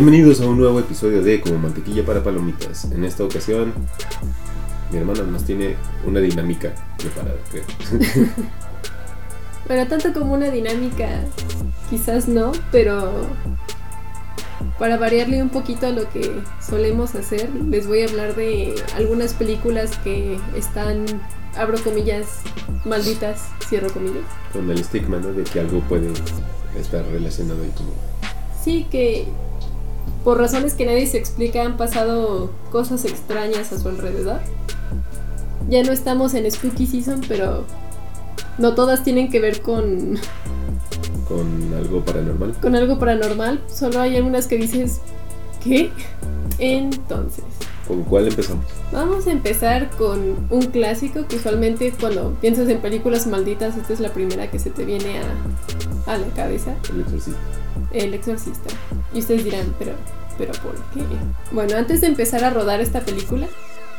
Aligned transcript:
Bienvenidos 0.00 0.40
a 0.40 0.46
un 0.46 0.58
nuevo 0.58 0.78
episodio 0.78 1.22
de 1.24 1.40
Como 1.40 1.58
Mantequilla 1.58 2.06
para 2.06 2.22
Palomitas. 2.22 2.84
En 2.92 3.02
esta 3.02 3.24
ocasión, 3.24 3.74
mi 4.92 4.98
hermana 4.98 5.24
nos 5.24 5.42
tiene 5.42 5.74
una 6.06 6.20
dinámica 6.20 6.72
preparada, 6.96 7.36
creo. 7.50 7.64
Bueno, 9.66 9.88
tanto 9.88 10.12
como 10.12 10.34
una 10.34 10.50
dinámica, 10.50 11.08
quizás 11.90 12.28
no, 12.28 12.52
pero 12.70 13.26
para 14.78 14.98
variarle 14.98 15.42
un 15.42 15.48
poquito 15.48 15.88
a 15.88 15.90
lo 15.90 16.08
que 16.10 16.42
solemos 16.60 17.16
hacer, 17.16 17.50
les 17.52 17.88
voy 17.88 18.02
a 18.02 18.04
hablar 18.06 18.36
de 18.36 18.76
algunas 18.94 19.34
películas 19.34 19.98
que 20.04 20.38
están, 20.54 21.06
abro 21.56 21.76
comillas, 21.82 22.42
malditas, 22.84 23.48
cierro 23.68 23.92
comillas. 23.92 24.22
Con 24.52 24.70
el 24.70 24.78
estigma, 24.78 25.18
¿no? 25.18 25.32
De 25.32 25.42
que 25.42 25.58
algo 25.58 25.80
puede 25.80 26.12
estar 26.78 27.04
relacionado 27.06 27.60
ahí 27.64 27.72
como... 27.76 27.90
Sí, 28.62 28.86
que 28.92 29.26
por 30.24 30.38
razones 30.38 30.74
que 30.74 30.84
nadie 30.86 31.06
se 31.06 31.18
explica 31.18 31.62
han 31.64 31.76
pasado 31.76 32.50
cosas 32.70 33.04
extrañas 33.04 33.72
a 33.72 33.78
su 33.78 33.88
alrededor. 33.88 34.40
Ya 35.68 35.82
no 35.82 35.92
estamos 35.92 36.34
en 36.34 36.50
Spooky 36.50 36.86
Season, 36.86 37.20
pero 37.28 37.64
no 38.58 38.74
todas 38.74 39.04
tienen 39.04 39.30
que 39.30 39.40
ver 39.40 39.60
con, 39.62 40.18
Con 41.28 41.74
algo 41.74 42.04
paranormal. 42.04 42.54
con 42.60 42.74
algo 42.74 42.98
paranormal. 42.98 43.60
Solo 43.72 44.00
hay 44.00 44.16
algunas 44.16 44.46
que 44.46 44.56
dices, 44.56 45.00
¿qué? 45.62 45.90
Entonces, 46.58 47.44
¿Con 47.86 48.02
cuál 48.04 48.28
empezamos? 48.28 48.64
vamos 48.92 49.26
a 49.26 49.30
empezar 49.30 49.90
con 49.90 50.46
un 50.50 50.62
clásico 50.66 51.26
que 51.26 51.36
usualmente 51.36 51.92
cuando 51.98 52.32
piensas 52.40 52.68
en 52.68 52.80
películas 52.80 53.26
malditas, 53.26 53.76
esta 53.76 53.92
es 53.92 54.00
la 54.00 54.12
primera 54.12 54.50
que 54.50 54.58
se 54.58 54.70
te 54.70 54.84
viene 54.84 55.20
a, 55.20 56.12
a 56.12 56.18
la 56.18 56.26
cabeza. 56.34 56.74
El 56.92 57.00
exorcista. 57.02 57.38
El 57.92 58.14
exorcista. 58.14 58.70
Y 59.14 59.20
ustedes 59.20 59.44
dirán, 59.44 59.74
pero, 59.78 59.92
pero 60.36 60.52
¿por 60.52 60.74
qué? 60.94 61.02
Bueno, 61.52 61.76
antes 61.76 62.00
de 62.00 62.08
empezar 62.08 62.44
a 62.44 62.50
rodar 62.50 62.80
esta 62.80 63.00
película, 63.00 63.48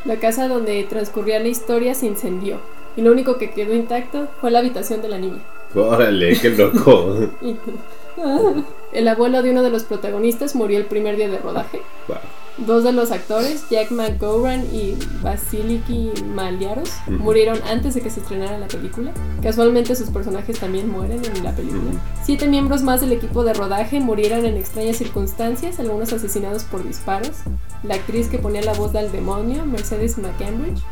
la 0.06 0.18
casa 0.18 0.48
donde 0.48 0.84
transcurría 0.84 1.40
la 1.40 1.48
historia 1.48 1.96
se 1.96 2.06
incendió. 2.06 2.60
Y 2.96 3.02
lo 3.02 3.12
único 3.12 3.38
que 3.38 3.52
quedó 3.52 3.74
intacto 3.74 4.28
fue 4.42 4.52
la 4.52 4.60
habitación 4.60 5.02
de 5.02 5.10
la 5.10 5.18
niña. 5.18 5.42
Órale, 5.76 6.38
qué 6.40 6.50
loco. 6.50 7.30
El 8.92 9.08
abuelo 9.08 9.42
de 9.42 9.52
uno 9.52 9.64
de 9.64 9.70
los 9.70 9.84
protagonistas 9.84 10.56
murió 10.56 10.78
el 10.80 10.86
primer 10.86 11.16
día 11.16 11.30
de 11.30 11.38
rodaje. 11.38 11.82
Wow. 12.08 12.18
Dos 12.66 12.84
de 12.84 12.92
los 12.92 13.12
actores, 13.12 13.66
Jack 13.70 13.92
McGowran 13.92 14.66
y 14.74 14.98
Vasiliki 15.22 16.12
Maliaros, 16.26 16.92
murieron 17.08 17.60
antes 17.64 17.94
de 17.96 18.02
que 18.02 18.10
se 18.10 18.20
estrenara 18.20 18.58
la 18.58 18.68
película. 18.68 19.12
Casualmente 19.42 19.96
sus 19.96 20.10
personajes 20.10 20.60
también 20.60 20.92
mueren 20.92 21.22
en 21.26 21.44
la 21.44 21.56
película. 21.56 21.92
Siete 22.24 22.48
miembros 22.48 22.84
más 22.84 23.02
del 23.02 23.14
equipo 23.14 23.44
de 23.44 23.54
rodaje 23.54 24.00
murieron 24.00 24.46
en 24.46 24.58
extrañas 24.58 24.98
circunstancias, 24.98 25.80
algunos 25.80 26.12
asesinados 26.12 26.64
por 26.64 26.86
disparos. 26.86 27.38
La 27.84 27.96
actriz 27.96 28.28
que 28.28 28.40
ponía 28.40 28.62
la 28.62 28.74
voz 28.74 28.94
del 28.94 29.12
demonio, 29.12 29.66
Mercedes 29.66 30.18
McCambridge, 30.18 30.84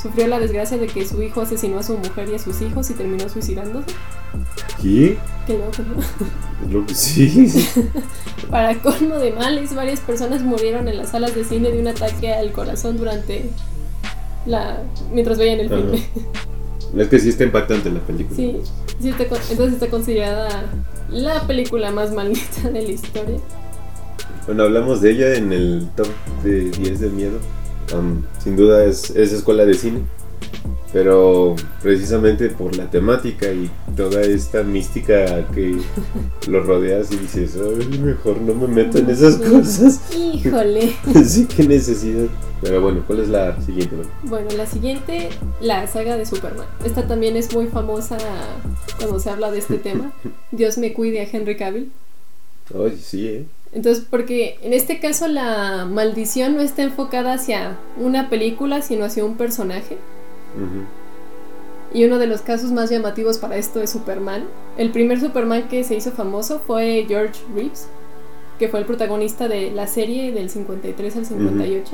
sufrió 0.00 0.26
la 0.26 0.38
desgracia 0.38 0.76
de 0.76 0.86
que 0.86 1.06
su 1.06 1.22
hijo 1.22 1.40
asesinó 1.40 1.78
a 1.78 1.82
su 1.82 1.96
mujer 1.96 2.28
y 2.28 2.34
a 2.34 2.38
sus 2.38 2.60
hijos 2.60 2.90
y 2.90 2.94
terminó 2.94 3.28
suicidándose. 3.28 3.94
¿Qué? 4.82 5.18
Qué 5.46 5.52
loco, 5.58 5.82
¿no? 5.82 6.86
Sí. 6.94 7.52
Para 8.50 8.74
colmo 8.80 9.16
de 9.16 9.32
males, 9.32 9.74
varias 9.74 10.00
personas 10.00 10.40
murieron 10.42 10.88
en 10.88 10.96
las 10.98 11.10
salas 11.10 11.34
de 11.34 11.44
cine 11.44 11.70
de 11.70 11.80
un 11.80 11.88
ataque 11.88 12.32
al 12.32 12.52
corazón 12.52 12.96
durante 12.96 13.50
la 14.46 14.82
mientras 15.12 15.38
veían 15.38 15.60
el 15.60 15.66
Ajá. 15.72 15.76
filme. 15.82 16.06
Es 16.96 17.08
que 17.08 17.18
sí 17.18 17.28
está 17.28 17.44
impactante 17.44 17.90
la 17.90 18.00
película. 18.00 18.34
Sí, 18.36 18.56
sí 19.00 19.08
está 19.10 19.26
con- 19.28 19.38
entonces 19.50 19.74
está 19.74 19.88
considerada 19.88 20.64
la 21.10 21.42
película 21.46 21.90
más 21.90 22.12
maldita 22.12 22.70
de 22.70 22.82
la 22.82 22.88
historia. 22.88 23.36
Bueno, 24.46 24.62
hablamos 24.62 25.00
de 25.02 25.10
ella 25.10 25.34
en 25.34 25.52
el 25.52 25.88
top 25.96 26.06
de 26.44 26.70
10 26.70 27.00
del 27.00 27.10
miedo. 27.10 27.38
Um, 27.92 28.22
sin 28.42 28.56
duda 28.56 28.84
es, 28.84 29.10
es 29.10 29.32
escuela 29.32 29.64
de 29.66 29.74
cine. 29.74 30.00
Pero 30.96 31.54
precisamente 31.82 32.48
por 32.48 32.74
la 32.74 32.88
temática 32.88 33.52
y 33.52 33.70
toda 33.94 34.22
esta 34.22 34.62
mística 34.62 35.46
que 35.48 35.76
lo 36.48 36.62
rodeas 36.62 37.12
y 37.12 37.18
dices, 37.18 37.54
"Ay, 37.54 37.98
mejor 37.98 38.40
no 38.40 38.54
me 38.54 38.66
meto 38.66 38.96
en 38.96 39.10
esas 39.10 39.36
cosas. 39.36 40.00
Híjole. 40.16 40.96
sí, 41.26 41.46
qué 41.54 41.64
necesidad. 41.64 42.28
Pero 42.62 42.80
bueno, 42.80 43.04
¿cuál 43.06 43.20
es 43.20 43.28
la 43.28 43.60
siguiente? 43.60 43.94
Bueno, 43.94 44.10
Bueno, 44.22 44.50
la 44.56 44.64
siguiente, 44.64 45.28
la 45.60 45.86
saga 45.86 46.16
de 46.16 46.24
Superman. 46.24 46.66
Esta 46.82 47.06
también 47.06 47.36
es 47.36 47.54
muy 47.54 47.66
famosa 47.66 48.16
cuando 48.96 49.20
se 49.20 49.28
habla 49.28 49.50
de 49.50 49.58
este 49.58 49.76
tema. 49.76 50.14
Dios 50.50 50.78
me 50.78 50.94
cuide 50.94 51.20
a 51.20 51.28
Henry 51.30 51.58
Cavill. 51.58 51.92
Ay, 52.74 52.98
sí, 52.98 53.28
¿eh? 53.28 53.44
Entonces, 53.74 54.02
porque 54.08 54.58
en 54.62 54.72
este 54.72 54.98
caso 54.98 55.28
la 55.28 55.84
maldición 55.84 56.56
no 56.56 56.62
está 56.62 56.84
enfocada 56.84 57.34
hacia 57.34 57.76
una 57.98 58.30
película, 58.30 58.80
sino 58.80 59.04
hacia 59.04 59.26
un 59.26 59.36
personaje. 59.36 59.98
Y 61.94 62.04
uno 62.04 62.18
de 62.18 62.26
los 62.26 62.42
casos 62.42 62.72
más 62.72 62.90
llamativos 62.90 63.38
para 63.38 63.56
esto 63.56 63.80
es 63.80 63.90
Superman. 63.90 64.44
El 64.76 64.90
primer 64.90 65.20
Superman 65.20 65.68
que 65.68 65.84
se 65.84 65.94
hizo 65.94 66.10
famoso 66.10 66.60
fue 66.66 67.04
George 67.08 67.40
Reeves, 67.54 67.86
que 68.58 68.68
fue 68.68 68.80
el 68.80 68.86
protagonista 68.86 69.48
de 69.48 69.70
la 69.70 69.86
serie 69.86 70.32
del 70.32 70.50
53 70.50 71.16
al 71.16 71.26
58. 71.26 71.92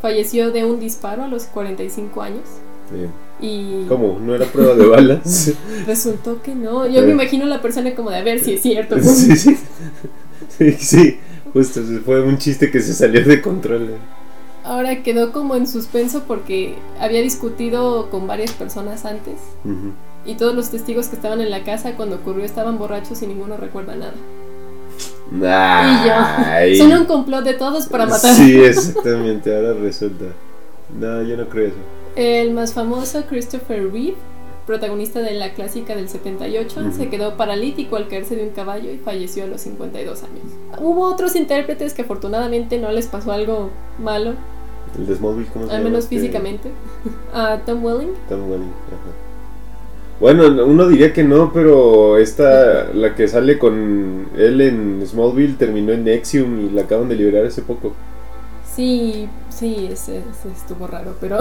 Falleció 0.00 0.50
de 0.52 0.64
un 0.64 0.80
disparo 0.80 1.24
a 1.24 1.28
los 1.28 1.44
45 1.44 2.22
años. 2.22 2.44
Bien. 2.90 3.10
Y 3.40 3.86
¿Cómo? 3.86 4.18
¿No 4.18 4.34
era 4.34 4.46
prueba 4.46 4.74
de 4.74 4.86
balas? 4.86 5.52
resultó 5.86 6.42
que 6.42 6.54
no. 6.54 6.86
Yo 6.88 7.02
me 7.02 7.10
imagino 7.10 7.44
a 7.44 7.48
la 7.48 7.62
persona 7.62 7.94
como 7.94 8.10
de 8.10 8.16
a 8.16 8.22
ver 8.22 8.40
si 8.40 8.54
es 8.54 8.62
cierto. 8.62 8.98
sí, 9.00 9.36
sí. 9.36 9.56
Sí, 10.56 10.72
sí. 10.72 11.18
Justo, 11.52 11.80
fue 12.04 12.20
un 12.22 12.36
chiste 12.38 12.70
que 12.70 12.80
se 12.80 12.94
salió 12.94 13.24
de 13.24 13.40
control. 13.40 13.90
Ahora 14.68 15.02
quedó 15.02 15.32
como 15.32 15.56
en 15.56 15.66
suspenso 15.66 16.24
porque 16.28 16.74
había 17.00 17.22
discutido 17.22 18.10
con 18.10 18.26
varias 18.26 18.52
personas 18.52 19.06
antes. 19.06 19.36
Ujú. 19.64 19.92
Y 20.26 20.34
todos 20.34 20.54
los 20.54 20.68
testigos 20.68 21.08
que 21.08 21.16
estaban 21.16 21.40
en 21.40 21.50
la 21.50 21.64
casa 21.64 21.96
cuando 21.96 22.16
ocurrió 22.16 22.44
estaban 22.44 22.76
borrachos 22.76 23.22
y 23.22 23.26
ninguno 23.26 23.56
recuerda 23.56 23.96
nada. 23.96 24.12
Ay. 25.42 26.72
Y 26.74 26.78
yo. 26.78 26.84
Son 26.84 26.92
un 26.92 27.06
complot 27.06 27.44
de 27.44 27.54
todos 27.54 27.86
para 27.86 28.04
matar. 28.04 28.34
Sí, 28.34 28.58
exactamente, 28.62 29.56
ahora 29.56 29.72
resulta. 29.72 30.26
No, 30.98 31.22
yo 31.22 31.38
no 31.38 31.48
creo 31.48 31.68
eso. 31.68 31.76
El 32.14 32.52
más 32.52 32.74
famoso, 32.74 33.24
Christopher 33.26 33.90
Reeve, 33.90 34.16
protagonista 34.66 35.20
de 35.20 35.32
la 35.32 35.54
clásica 35.54 35.96
del 35.96 36.10
78, 36.10 36.80
Ujú. 36.80 36.92
se 36.92 37.08
quedó 37.08 37.38
paralítico 37.38 37.96
al 37.96 38.08
caerse 38.08 38.36
de 38.36 38.42
un 38.42 38.50
caballo 38.50 38.90
y 38.90 38.98
falleció 38.98 39.44
a 39.44 39.46
los 39.46 39.62
52 39.62 40.22
años. 40.24 40.44
Hubo 40.78 41.06
otros 41.10 41.36
intérpretes 41.36 41.94
que 41.94 42.02
afortunadamente 42.02 42.78
no 42.78 42.90
les 42.92 43.06
pasó 43.06 43.32
algo 43.32 43.70
malo, 43.98 44.34
El 44.96 45.06
de 45.06 45.14
Smallville, 45.16 45.48
¿cómo 45.52 45.66
se 45.66 45.72
al 45.74 45.82
menos 45.84 46.04
Este, 46.04 46.16
físicamente. 46.16 46.70
A 47.32 47.58
Tom 47.66 47.84
Welling. 47.84 48.14
Tom 48.28 48.50
Welling, 48.50 48.74
ajá. 48.88 49.16
Bueno, 50.20 50.46
uno 50.66 50.88
diría 50.88 51.12
que 51.12 51.22
no, 51.22 51.52
pero 51.52 52.18
esta, 52.18 52.90
la 52.92 53.14
que 53.14 53.28
sale 53.28 53.58
con 53.58 54.28
él 54.36 54.60
en 54.60 55.06
Smallville, 55.06 55.56
terminó 55.56 55.92
en 55.92 56.04
Nexium 56.04 56.58
y 56.66 56.70
la 56.70 56.82
acaban 56.82 57.08
de 57.08 57.16
liberar 57.16 57.46
hace 57.46 57.62
poco. 57.62 57.98
Sí, 58.62 59.28
sí, 59.58 59.88
ese, 59.90 60.18
ese 60.18 60.50
estuvo 60.54 60.86
raro, 60.86 61.14
pero. 61.20 61.38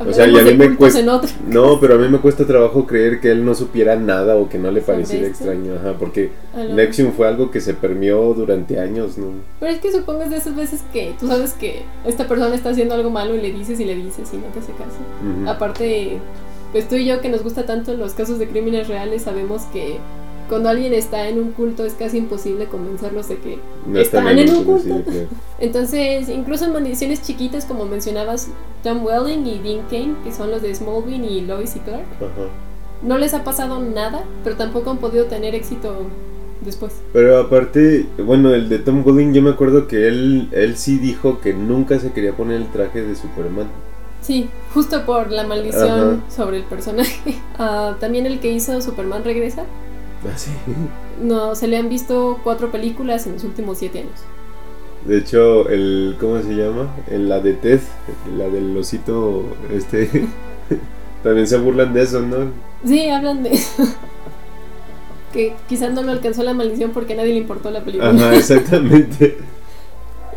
O 0.00 0.12
sea, 0.12 0.26
y 0.26 0.38
a 0.38 0.42
mí 0.42 0.54
me 0.54 0.74
cuesta. 0.76 1.00
No, 1.46 1.80
pero 1.80 1.94
a 1.94 1.98
mí 1.98 2.08
me 2.08 2.18
cuesta 2.18 2.46
trabajo 2.46 2.86
creer 2.86 3.20
que 3.20 3.30
él 3.30 3.44
no 3.44 3.54
supiera 3.54 3.96
nada 3.96 4.36
o 4.36 4.48
que 4.48 4.58
no 4.58 4.70
le 4.70 4.80
¿Sobre 4.80 4.94
pareciera 4.94 5.26
esto? 5.26 5.44
extraño, 5.44 5.74
ajá, 5.76 5.94
porque 5.98 6.30
Nexium 6.74 7.12
fue 7.12 7.28
algo 7.28 7.50
que 7.50 7.60
se 7.60 7.74
permeó 7.74 8.34
durante 8.34 8.80
años, 8.80 9.18
¿no? 9.18 9.28
Pero 9.60 9.72
es 9.72 9.80
que 9.80 9.92
supongo 9.92 10.22
es 10.22 10.30
de 10.30 10.36
esas 10.36 10.56
veces 10.56 10.82
que 10.92 11.14
tú 11.18 11.28
sabes 11.28 11.52
que 11.52 11.82
esta 12.04 12.26
persona 12.26 12.54
está 12.54 12.70
haciendo 12.70 12.94
algo 12.94 13.10
malo 13.10 13.34
y 13.34 13.40
le 13.40 13.52
dices 13.52 13.78
y 13.80 13.84
le 13.84 13.94
dices 13.94 14.28
y 14.32 14.36
no 14.36 14.46
te 14.46 14.58
hace 14.58 14.72
caso. 14.72 14.98
Ujú. 15.40 15.48
Aparte, 15.48 16.18
pues 16.72 16.88
tú 16.88 16.96
y 16.96 17.06
yo 17.06 17.20
que 17.20 17.28
nos 17.28 17.42
gusta 17.42 17.66
tanto 17.66 17.94
los 17.94 18.14
casos 18.14 18.38
de 18.38 18.48
crímenes 18.48 18.88
reales 18.88 19.22
sabemos 19.22 19.62
que 19.72 19.98
cuando 20.48 20.68
alguien 20.68 20.92
está 20.92 21.28
en 21.28 21.38
un 21.38 21.52
culto 21.52 21.84
es 21.84 21.94
casi 21.94 22.18
imposible 22.18 22.66
convencerlos 22.66 23.28
de 23.28 23.36
que 23.38 23.58
No 23.86 23.98
están, 23.98 24.26
están 24.28 24.38
en 24.38 24.54
un 24.54 24.64
culto, 24.64 25.02
sí. 25.10 25.26
Entonces, 25.58 26.28
incluso 26.28 26.64
en 26.66 26.72
maldiciones 26.72 27.22
chiquitas, 27.22 27.64
como 27.64 27.86
mencionabas, 27.86 28.48
Tom 28.82 29.04
Welling 29.04 29.46
y 29.46 29.58
Dean 29.58 29.86
Kane, 29.88 30.14
que 30.24 30.32
son 30.32 30.50
los 30.50 30.62
de 30.62 30.74
Smallville 30.74 31.24
y 31.30 31.40
Lois 31.42 31.76
y 31.76 31.80
Clark, 31.80 32.04
Ajá. 32.16 32.48
no 33.02 33.18
les 33.18 33.34
ha 33.34 33.44
pasado 33.44 33.80
nada, 33.80 34.24
pero 34.42 34.56
tampoco 34.56 34.90
han 34.90 34.98
podido 34.98 35.24
tener 35.26 35.54
éxito 35.54 35.94
después. 36.64 36.94
Pero 37.12 37.38
aparte, 37.38 38.06
bueno, 38.18 38.52
el 38.54 38.68
de 38.68 38.78
Tom 38.78 39.02
Welling, 39.04 39.32
yo 39.32 39.42
me 39.42 39.50
acuerdo 39.50 39.86
que 39.86 40.08
él, 40.08 40.48
él 40.52 40.76
sí 40.76 40.98
dijo 40.98 41.40
que 41.40 41.52
nunca 41.54 41.98
se 41.98 42.12
quería 42.12 42.32
poner 42.32 42.56
el 42.56 42.70
traje 42.70 43.02
de 43.02 43.14
Superman. 43.14 43.68
Sí, 44.20 44.48
justo 44.72 45.04
por 45.04 45.30
la 45.30 45.44
maldición 45.46 46.22
Ajá. 46.24 46.30
sobre 46.34 46.58
el 46.58 46.64
personaje. 46.64 47.34
Ah, 47.56 47.94
también 48.00 48.26
el 48.26 48.40
que 48.40 48.50
hizo 48.50 48.80
Superman 48.82 49.22
Regresa, 49.22 49.62
Ah, 50.26 50.32
sí. 50.36 50.50
no 51.22 51.54
se 51.54 51.66
le 51.66 51.76
han 51.76 51.88
visto 51.88 52.40
cuatro 52.42 52.70
películas 52.70 53.26
en 53.26 53.34
los 53.34 53.44
últimos 53.44 53.78
siete 53.78 54.00
años. 54.00 54.20
De 55.06 55.18
hecho, 55.18 55.68
el, 55.68 56.16
¿cómo 56.18 56.40
se 56.40 56.54
llama? 56.54 56.94
En 57.08 57.28
la 57.28 57.40
de 57.40 57.52
Ted, 57.52 57.80
la 58.38 58.48
del 58.48 58.74
osito, 58.76 59.44
este, 59.70 60.08
también 61.22 61.46
se 61.46 61.58
burlan 61.58 61.92
de 61.92 62.02
eso, 62.02 62.20
¿no? 62.20 62.50
Sí, 62.86 63.08
hablan 63.10 63.42
de 63.42 63.58
que 65.34 65.52
quizás 65.68 65.92
no 65.92 66.02
lo 66.02 66.12
alcanzó 66.12 66.44
la 66.44 66.54
maldición 66.54 66.92
porque 66.92 67.12
a 67.12 67.16
nadie 67.16 67.32
le 67.32 67.40
importó 67.40 67.70
la 67.70 67.84
película. 67.84 68.10
Ajá, 68.10 68.34
exactamente. 68.36 69.36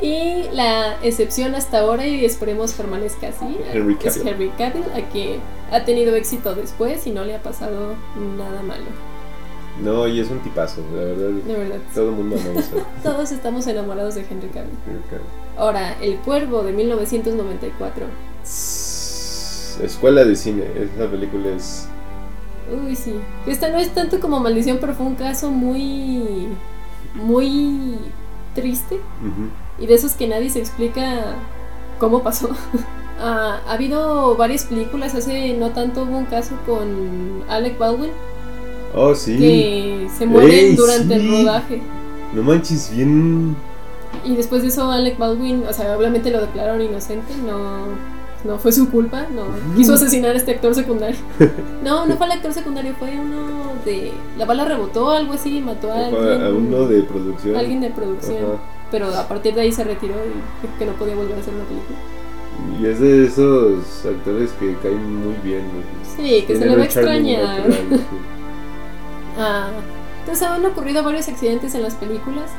Y 0.01 0.43
la 0.53 0.97
excepción 1.03 1.55
hasta 1.55 1.79
ahora, 1.79 2.05
y 2.05 2.25
esperemos 2.25 2.73
permanezca 2.73 3.29
así, 3.29 3.57
Henry 3.71 3.97
es 4.03 4.17
Cavill. 4.17 4.27
Henry 4.27 4.49
Cavill, 4.57 4.83
a 4.95 5.09
que 5.09 5.39
ha 5.71 5.85
tenido 5.85 6.15
éxito 6.15 6.55
después 6.55 7.07
y 7.07 7.11
no 7.11 7.23
le 7.23 7.35
ha 7.35 7.41
pasado 7.41 7.93
nada 8.37 8.61
malo. 8.63 8.85
No, 9.83 10.07
y 10.07 10.19
es 10.19 10.29
un 10.29 10.39
tipazo, 10.39 10.81
la 10.95 11.03
verdad. 11.03 11.29
De 11.29 11.53
verdad. 11.53 11.77
Todo 11.93 12.09
el 12.09 12.15
mundo 12.15 12.35
a 12.35 13.03
Todos 13.03 13.31
estamos 13.31 13.67
enamorados 13.67 14.15
de 14.15 14.21
Henry 14.21 14.49
Cavill. 14.49 14.71
Henry 14.87 15.03
Cavill. 15.09 15.25
Ahora, 15.57 15.97
El 16.01 16.17
Cuervo 16.17 16.63
de 16.63 16.71
1994. 16.73 18.05
Escuela 19.83 20.25
de 20.25 20.35
cine, 20.35 20.65
esa 20.75 21.09
película 21.09 21.49
es... 21.49 21.87
Uy, 22.71 22.95
sí. 22.95 23.13
Esta 23.45 23.69
no 23.69 23.77
es 23.77 23.93
tanto 23.93 24.19
como 24.19 24.39
maldición, 24.39 24.77
pero 24.81 24.93
fue 24.93 25.05
un 25.05 25.15
caso 25.15 25.51
muy. 25.51 26.47
muy 27.13 27.97
triste. 28.55 28.99
Y 29.79 29.85
de 29.85 29.93
esos 29.93 30.13
que 30.13 30.27
nadie 30.27 30.49
se 30.49 30.59
explica 30.59 31.35
cómo 31.99 32.23
pasó. 32.23 32.49
Ah, 33.19 33.61
ha 33.67 33.73
habido 33.73 34.35
varias 34.35 34.65
películas, 34.65 35.15
hace 35.15 35.55
no 35.55 35.71
tanto 35.71 36.03
hubo 36.03 36.19
un 36.19 36.25
caso 36.25 36.53
con 36.67 37.43
Alec 37.49 37.79
Baldwin 37.79 38.11
Oh, 38.93 39.13
sí. 39.15 39.37
que 39.37 40.07
se 40.17 40.25
mueren 40.25 40.51
Ey, 40.51 40.75
durante 40.75 41.15
el 41.15 41.21
sí. 41.21 41.31
rodaje. 41.31 41.81
No 42.33 42.43
manches, 42.43 42.91
bien... 42.93 43.55
Y 44.23 44.35
después 44.35 44.61
de 44.61 44.69
eso 44.69 44.89
Alec 44.89 45.17
Baldwin, 45.17 45.63
o 45.69 45.73
sea, 45.73 45.97
obviamente 45.97 46.31
lo 46.31 46.41
declararon 46.41 46.81
inocente, 46.81 47.33
no, 47.45 47.85
no 48.43 48.57
fue 48.57 48.71
su 48.71 48.89
culpa, 48.89 49.27
no 49.33 49.43
quiso 49.75 49.93
asesinar 49.93 50.31
a 50.31 50.37
este 50.37 50.51
actor 50.51 50.73
secundario. 50.73 51.17
No, 51.83 52.05
no 52.05 52.17
fue 52.17 52.25
el 52.25 52.33
actor 52.33 52.53
secundario, 52.53 52.93
fue 52.99 53.11
uno 53.17 53.73
de... 53.85 54.11
La 54.37 54.45
bala 54.45 54.65
rebotó, 54.65 55.11
algo 55.11 55.33
así, 55.33 55.61
mató 55.61 55.91
a 55.91 56.07
alguien. 56.07 56.43
A 56.43 56.49
uno 56.49 56.87
de 56.87 57.03
producción. 57.03 57.55
alguien 57.55 57.79
de 57.81 57.91
producción. 57.91 58.37
Ajá. 58.37 58.77
Pero 58.91 59.07
a 59.07 59.27
partir 59.27 59.53
de 59.53 59.61
ahí 59.61 59.71
se 59.71 59.83
retiró 59.83 60.15
y 60.15 60.61
dijo 60.61 60.77
que 60.79 60.85
no 60.85 60.93
podía 60.93 61.15
volver 61.15 61.37
a 61.37 61.39
hacer 61.39 61.53
una 61.53 61.65
película. 61.65 61.97
Y 62.79 62.85
es 62.85 62.99
de 62.99 63.25
esos 63.25 64.05
actores 64.05 64.51
que 64.53 64.75
caen 64.81 65.15
muy 65.15 65.35
bien. 65.43 65.63
¿no? 65.63 65.83
Sí, 66.15 66.43
que 66.47 66.57
se 66.57 66.65
le 66.65 66.75
va 66.75 66.81
a 66.81 66.85
extrañar. 66.85 67.59
natural, 67.59 67.87
sí. 67.89 67.99
Ah, 69.37 69.69
entonces 70.19 70.45
han 70.45 70.65
ocurrido 70.65 71.03
varios 71.03 71.27
accidentes 71.29 71.73
en 71.75 71.83
las 71.83 71.95
películas, 71.95 72.51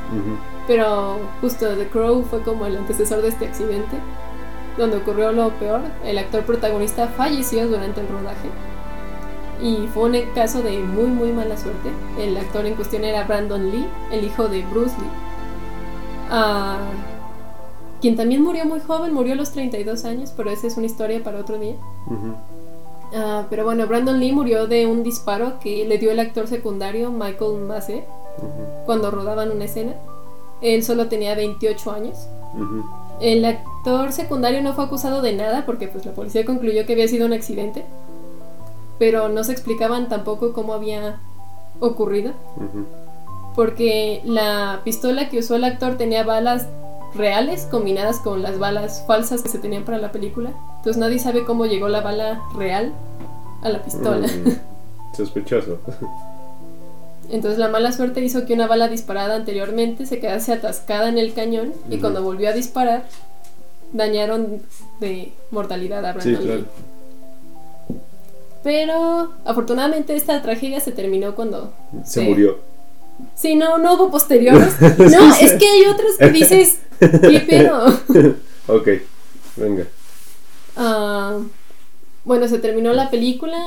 pero 0.66 1.18
justo 1.40 1.66
The 1.76 1.88
Crow 1.88 2.22
fue 2.22 2.42
como 2.42 2.64
el 2.66 2.76
antecesor 2.76 3.20
de 3.20 3.28
este 3.28 3.46
accidente, 3.46 3.96
donde 4.78 4.96
ocurrió 4.96 5.32
lo 5.32 5.50
peor. 5.58 5.82
El 6.04 6.18
actor 6.18 6.44
protagonista 6.44 7.08
falleció 7.08 7.68
durante 7.68 8.00
el 8.00 8.08
rodaje. 8.08 8.48
Y 9.60 9.88
fue 9.88 10.04
un 10.04 10.16
caso 10.34 10.62
de 10.62 10.78
muy 10.78 11.06
muy 11.06 11.32
mala 11.32 11.56
suerte. 11.56 11.90
El 12.18 12.36
actor 12.36 12.64
en 12.64 12.74
cuestión 12.74 13.04
era 13.04 13.24
Brandon 13.24 13.70
Lee, 13.70 13.86
el 14.12 14.24
hijo 14.24 14.48
de 14.48 14.62
Bruce 14.62 14.94
Lee. 14.98 15.10
Ah, 16.30 16.78
quien 18.00 18.16
también 18.16 18.42
murió 18.42 18.64
muy 18.64 18.80
joven, 18.80 19.12
murió 19.12 19.32
a 19.32 19.36
los 19.36 19.50
32 19.50 20.04
años, 20.04 20.32
pero 20.36 20.50
esa 20.50 20.68
es 20.68 20.76
una 20.76 20.86
historia 20.86 21.22
para 21.22 21.40
otro 21.40 21.58
día. 21.58 21.74
Ah, 23.14 23.46
pero 23.48 23.64
bueno, 23.64 23.86
Brandon 23.86 24.18
Lee 24.20 24.32
murió 24.32 24.66
de 24.66 24.86
un 24.86 25.02
disparo 25.02 25.58
que 25.60 25.86
le 25.86 25.98
dio 25.98 26.10
el 26.10 26.20
actor 26.20 26.46
secundario 26.46 27.10
Michael 27.10 27.60
Massey 27.66 28.04
Ujú. 28.38 28.84
cuando 28.86 29.10
rodaban 29.10 29.50
una 29.50 29.64
escena. 29.64 29.94
Él 30.60 30.82
solo 30.84 31.06
tenía 31.08 31.34
28 31.34 31.90
años. 31.92 32.26
Ujú. 32.54 32.84
El 33.20 33.44
actor 33.44 34.12
secundario 34.12 34.62
no 34.62 34.74
fue 34.74 34.84
acusado 34.84 35.22
de 35.22 35.32
nada 35.32 35.64
porque 35.66 35.88
pues 35.88 36.04
la 36.06 36.12
policía 36.12 36.44
concluyó 36.44 36.84
que 36.86 36.92
había 36.92 37.08
sido 37.08 37.26
un 37.26 37.32
accidente. 37.32 37.84
Pero 38.98 39.28
no 39.28 39.44
se 39.44 39.52
explicaban 39.52 40.08
tampoco 40.08 40.52
cómo 40.52 40.74
había 40.74 41.20
ocurrido. 41.80 42.32
Ujú. 42.56 42.84
Porque 43.54 44.20
la 44.24 44.80
pistola 44.84 45.28
que 45.28 45.38
usó 45.38 45.56
el 45.56 45.64
actor 45.64 45.96
tenía 45.96 46.24
balas 46.24 46.66
reales 47.14 47.66
combinadas 47.70 48.18
con 48.18 48.42
las 48.42 48.58
balas 48.58 49.04
falsas 49.06 49.42
que 49.42 49.48
se 49.48 49.58
tenían 49.58 49.84
para 49.84 49.98
la 49.98 50.12
película. 50.12 50.50
Entonces 50.88 51.00
nadie 51.06 51.18
sabe 51.18 51.44
cómo 51.44 51.66
llegó 51.66 51.90
la 51.90 52.00
bala 52.00 52.40
real 52.56 52.94
a 53.62 53.68
la 53.68 53.82
pistola. 53.82 54.26
Mm. 54.26 55.14
Sospechoso. 55.18 55.80
Entonces 57.28 57.58
la 57.58 57.68
mala 57.68 57.92
suerte 57.92 58.22
hizo 58.24 58.46
que 58.46 58.54
una 58.54 58.66
bala 58.66 58.88
disparada 58.88 59.34
anteriormente 59.34 60.06
se 60.06 60.18
quedase 60.18 60.50
atascada 60.54 61.10
en 61.10 61.18
el 61.18 61.34
cañón 61.34 61.74
y 61.90 61.98
cuando 61.98 62.22
volvió 62.22 62.48
a 62.48 62.52
disparar 62.54 63.04
dañaron 63.92 64.62
de 64.98 65.30
mortalidad 65.50 66.06
a 66.06 66.14
Sí, 66.22 66.30
Brandon 66.32 66.42
claro. 66.46 66.60
Lee. 66.60 67.96
Pero 68.62 69.32
afortunadamente 69.44 70.16
esta 70.16 70.40
tragedia 70.40 70.80
se 70.80 70.92
terminó 70.92 71.34
cuando 71.34 71.74
Se 72.02 72.20
Sí. 72.22 72.28
murió. 72.30 72.56
Sí, 73.34 73.56
no, 73.56 73.76
no 73.76 73.92
hubo 73.92 74.10
posteriores. 74.10 74.74
No, 74.80 75.34
es 75.34 75.52
que 75.52 75.68
hay 75.68 75.84
otros 75.86 76.16
que 76.18 76.30
dices, 76.30 76.78
¿qué 76.98 77.40
pedo? 77.46 77.92
Ok, 78.68 78.88
venga. 79.56 79.84
Ah, 80.78 81.38
bueno, 82.24 82.48
se 82.48 82.58
terminó 82.58 82.92
la 82.92 83.10
película. 83.10 83.58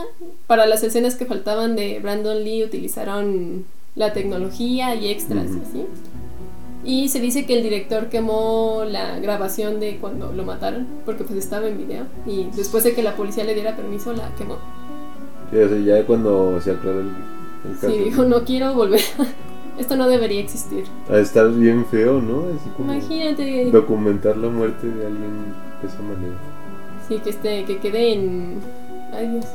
Para 0.48 0.66
las 0.66 0.82
escenas 0.84 1.16
que 1.16 1.26
faltaban 1.26 1.76
de 1.76 2.00
Brandon 2.00 2.44
Lee 2.44 2.64
utilizaron 2.64 3.66
la 3.96 4.14
tecnología 4.14 4.96
y 4.96 5.10
extras 5.10 5.48
y 5.48 5.56
Ujú. 5.58 5.62
así. 5.70 5.86
Y 6.84 7.10
se 7.10 7.20
dice 7.20 7.46
que 7.46 7.56
el 7.58 7.64
director 7.64 8.08
quemó 8.08 8.84
la 8.90 9.20
grabación 9.20 9.80
de 9.80 9.98
cuando 9.98 10.32
lo 10.32 10.44
mataron, 10.44 10.88
porque 11.06 11.24
pues 11.24 11.38
estaba 11.38 11.68
en 11.68 11.78
video. 11.78 12.06
Y 12.26 12.48
después 12.56 12.84
de 12.84 12.94
que 12.96 13.04
la 13.04 13.16
policía 13.16 13.44
le 13.44 13.54
diera 13.54 13.76
permiso, 13.76 14.14
la 14.14 14.34
quemó. 14.36 14.58
Sí, 15.52 15.58
o 15.58 15.70
sea, 15.70 15.78
ya 15.80 16.06
cuando 16.08 16.60
se 16.62 16.72
aclaró 16.72 17.02
el, 17.02 17.08
el 17.70 17.76
caso. 17.80 17.92
Sí, 17.92 18.00
dijo, 18.00 18.24
no 18.24 18.44
quiero 18.46 18.74
volver. 18.74 19.02
Esto 19.78 19.96
no 19.96 20.08
debería 20.08 20.40
existir. 20.42 20.86
A 21.10 21.18
estar 21.18 21.50
bien 21.52 21.86
feo, 21.86 22.20
¿no? 22.22 22.46
Así 22.56 22.70
como 22.76 22.94
Imagínate. 22.94 23.70
documentar 23.72 24.38
la 24.38 24.50
muerte 24.50 24.88
de 24.88 25.06
alguien 25.06 25.54
de 25.82 25.88
esa 25.88 26.02
manera. 26.02 26.36
Que, 27.20 27.30
este, 27.30 27.66
que 27.66 27.80
quede 27.80 28.14
en... 28.14 28.62
Ay 29.14 29.28
Dios. 29.28 29.46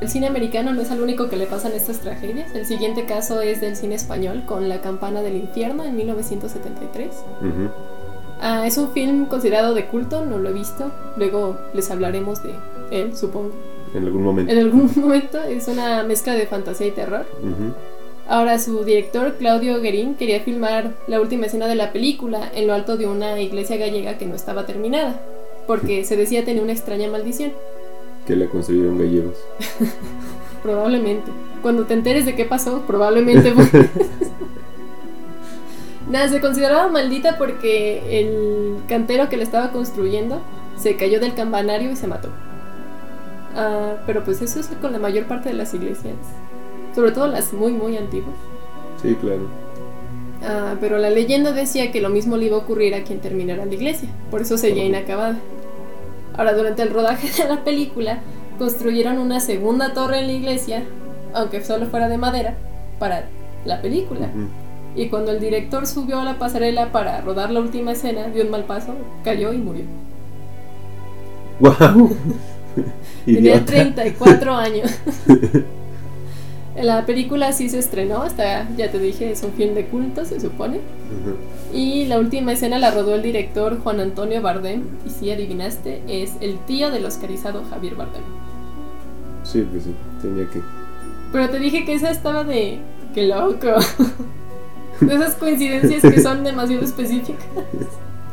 El 0.00 0.08
cine 0.08 0.26
americano 0.26 0.72
no 0.72 0.82
es 0.82 0.90
el 0.90 1.00
único 1.00 1.28
que 1.28 1.36
le 1.36 1.46
pasan 1.46 1.72
estas 1.72 1.98
tragedias. 2.00 2.54
El 2.54 2.66
siguiente 2.66 3.04
caso 3.04 3.40
es 3.40 3.60
del 3.60 3.76
cine 3.76 3.94
español 3.94 4.44
con 4.46 4.68
La 4.68 4.80
campana 4.80 5.22
del 5.22 5.36
infierno 5.36 5.84
en 5.84 5.96
1973. 5.96 7.08
Ujú. 7.40 7.70
Ah, 8.40 8.66
es 8.66 8.78
un 8.78 8.90
film 8.90 9.26
considerado 9.26 9.74
de 9.74 9.86
culto, 9.86 10.24
no 10.24 10.38
lo 10.38 10.50
he 10.50 10.52
visto. 10.52 10.92
Luego 11.16 11.58
les 11.74 11.90
hablaremos 11.90 12.42
de 12.42 12.54
él, 12.90 13.16
supongo. 13.16 13.50
En 13.94 14.04
algún 14.04 14.22
momento. 14.22 14.52
En 14.52 14.58
algún 14.58 14.90
momento 14.96 15.42
es 15.42 15.66
una 15.68 16.04
mezcla 16.04 16.34
de 16.34 16.46
fantasía 16.46 16.86
y 16.86 16.92
terror. 16.92 17.26
Ahora 18.28 18.58
su 18.58 18.84
director, 18.84 19.36
Claudio 19.38 19.80
Guerín, 19.80 20.14
quería 20.14 20.40
filmar 20.40 20.92
la 21.06 21.20
última 21.20 21.46
escena 21.46 21.66
de 21.66 21.74
la 21.74 21.92
película 21.92 22.50
en 22.54 22.66
lo 22.66 22.74
alto 22.74 22.96
de 22.98 23.06
una 23.06 23.40
iglesia 23.40 23.78
gallega 23.78 24.18
que 24.18 24.26
no 24.26 24.34
estaba 24.34 24.66
terminada, 24.66 25.18
porque 25.68 26.04
se 26.04 26.16
decía 26.16 26.44
tenía 26.44 26.62
una 26.62 26.72
extraña 26.72 27.08
maldición. 27.08 27.52
Que 28.26 28.34
la 28.34 28.46
construyeron 28.46 28.98
gallegos. 28.98 29.36
Probablemente. 30.64 31.30
Cuando 31.62 31.84
te 31.84 31.94
enteres 31.94 32.26
de 32.26 32.34
qué 32.34 32.44
pasó, 32.44 32.82
probablemente. 32.86 33.52
Nada, 36.10 36.28
se 36.28 36.40
consideraba 36.40 36.88
maldita 36.88 37.36
porque 37.36 38.20
el 38.20 38.76
cantero 38.88 39.28
que 39.28 39.36
le 39.36 39.42
estaba 39.42 39.70
construyendo 39.70 40.40
se 40.78 40.96
cayó 40.96 41.20
del 41.20 41.34
campanario 41.34 41.90
y 41.90 41.96
se 41.96 42.06
mató. 42.06 42.30
Ah, 43.54 43.96
pero 44.06 44.24
pues 44.24 44.40
eso 44.40 44.60
es 44.60 44.68
con 44.80 44.92
la 44.92 44.98
mayor 44.98 45.26
parte 45.26 45.50
de 45.50 45.54
las 45.54 45.74
iglesias. 45.74 46.14
Sobre 46.94 47.12
todo 47.12 47.26
las 47.26 47.52
muy, 47.52 47.72
muy 47.72 47.96
antiguas. 47.96 48.34
Sí, 49.02 49.14
claro. 49.20 49.42
Ah, 50.42 50.76
pero 50.80 50.98
la 50.98 51.10
leyenda 51.10 51.52
decía 51.52 51.92
que 51.92 52.00
lo 52.00 52.08
mismo 52.08 52.36
le 52.36 52.46
iba 52.46 52.56
a 52.56 52.60
ocurrir 52.60 52.94
a 52.94 53.02
quien 53.02 53.20
terminara 53.20 53.66
la 53.66 53.74
iglesia, 53.74 54.08
por 54.30 54.40
eso 54.40 54.56
seguía 54.56 54.84
inacabada. 54.84 55.38
Ahora, 56.38 56.54
durante 56.54 56.82
el 56.82 56.90
rodaje 56.90 57.42
de 57.42 57.48
la 57.48 57.64
película, 57.64 58.20
construyeron 58.58 59.18
una 59.18 59.40
segunda 59.40 59.92
torre 59.92 60.20
en 60.20 60.28
la 60.28 60.32
iglesia, 60.32 60.84
aunque 61.34 61.62
solo 61.62 61.86
fuera 61.86 62.08
de 62.08 62.16
madera, 62.16 62.54
para 62.98 63.24
la 63.66 63.82
película. 63.82 64.28
Y 64.96 65.08
cuando 65.08 65.32
el 65.32 65.40
director 65.40 65.86
subió 65.86 66.20
a 66.20 66.24
la 66.24 66.38
pasarela 66.38 66.90
para 66.92 67.20
rodar 67.20 67.50
la 67.50 67.60
última 67.60 67.92
escena, 67.92 68.28
dio 68.28 68.44
un 68.44 68.50
mal 68.50 68.64
paso, 68.64 68.94
cayó 69.22 69.52
y 69.52 69.58
murió. 69.58 69.84
¡Guau! 71.60 72.16
Tenía 73.24 73.56
Idiota. 73.56 73.64
34 73.66 74.54
años. 74.54 74.90
La 76.82 77.04
película 77.06 77.52
sí 77.52 77.68
se 77.68 77.78
estrenó, 77.78 78.22
hasta 78.22 78.68
ya 78.76 78.90
te 78.90 78.98
dije, 78.98 79.30
es 79.30 79.42
un 79.42 79.52
film 79.52 79.74
de 79.74 79.86
culto, 79.86 80.24
se 80.24 80.40
supone. 80.40 80.80
Y 81.72 82.06
la 82.06 82.18
última 82.18 82.52
escena 82.52 82.78
la 82.78 82.90
rodó 82.90 83.14
el 83.14 83.22
director 83.22 83.78
Juan 83.82 84.00
Antonio 84.00 84.40
Bardem. 84.42 84.82
Y 85.06 85.10
si 85.10 85.30
adivinaste, 85.30 86.02
es 86.08 86.32
el 86.40 86.58
tío 86.60 86.90
del 86.90 87.04
oscarizado 87.04 87.62
Javier 87.70 87.94
Bardem. 87.94 88.22
Sí, 89.44 89.66
pues 89.70 89.84
sí, 89.84 89.94
tenía 90.22 90.48
que. 90.50 90.60
Pero 91.32 91.48
te 91.50 91.58
dije 91.58 91.84
que 91.84 91.94
esa 91.94 92.10
estaba 92.10 92.44
de. 92.44 92.78
¡Qué 93.14 93.26
loco! 93.26 93.66
De 95.00 95.14
esas 95.14 95.34
coincidencias 95.34 96.02
que 96.02 96.20
son 96.20 96.44
demasiado 96.44 96.84
específicas. 96.84 97.42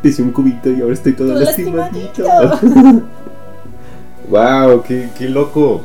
Hice 0.03 0.21
un 0.21 0.31
cubito 0.31 0.69
y 0.71 0.81
ahora 0.81 0.93
estoy 0.93 1.13
todo, 1.13 1.29
Todo 1.33 1.39
lastimadito. 1.39 2.23
lastimadito. 2.23 3.05
¡Wow! 4.29 4.83
Qué, 4.83 5.09
¡Qué 5.17 5.29
loco! 5.29 5.81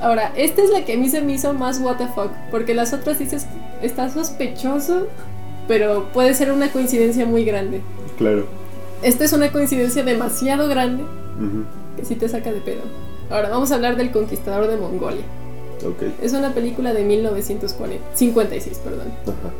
Ahora, 0.00 0.32
esta 0.36 0.62
es 0.62 0.70
la 0.70 0.84
que 0.84 0.94
a 0.94 0.96
mí 0.96 1.08
se 1.08 1.20
me 1.20 1.34
hizo 1.34 1.52
más 1.52 1.78
what 1.80 1.96
the 1.96 2.06
fuck. 2.06 2.30
Porque 2.50 2.74
las 2.74 2.92
otras 2.92 3.18
dices, 3.18 3.46
está 3.82 4.08
sospechoso, 4.08 5.08
pero 5.68 6.08
puede 6.12 6.34
ser 6.34 6.52
una 6.52 6.70
coincidencia 6.72 7.26
muy 7.26 7.44
grande. 7.44 7.82
Claro. 8.16 8.46
Esta 9.02 9.24
es 9.24 9.32
una 9.32 9.52
coincidencia 9.52 10.02
demasiado 10.02 10.68
grande 10.68 11.04
que 11.96 12.04
sí 12.04 12.16
te 12.16 12.28
saca 12.28 12.52
de 12.52 12.60
pedo. 12.60 12.82
Ahora, 13.30 13.48
vamos 13.50 13.72
a 13.72 13.76
hablar 13.76 13.96
del 13.96 14.10
Conquistador 14.10 14.68
de 14.68 14.76
Mongolia. 14.76 15.22
Ok. 15.86 16.02
Es 16.22 16.32
una 16.32 16.52
película 16.52 16.92
de 16.92 17.04
1956, 17.04 18.78
perdón. 18.78 19.08
Ajá. 19.22 19.52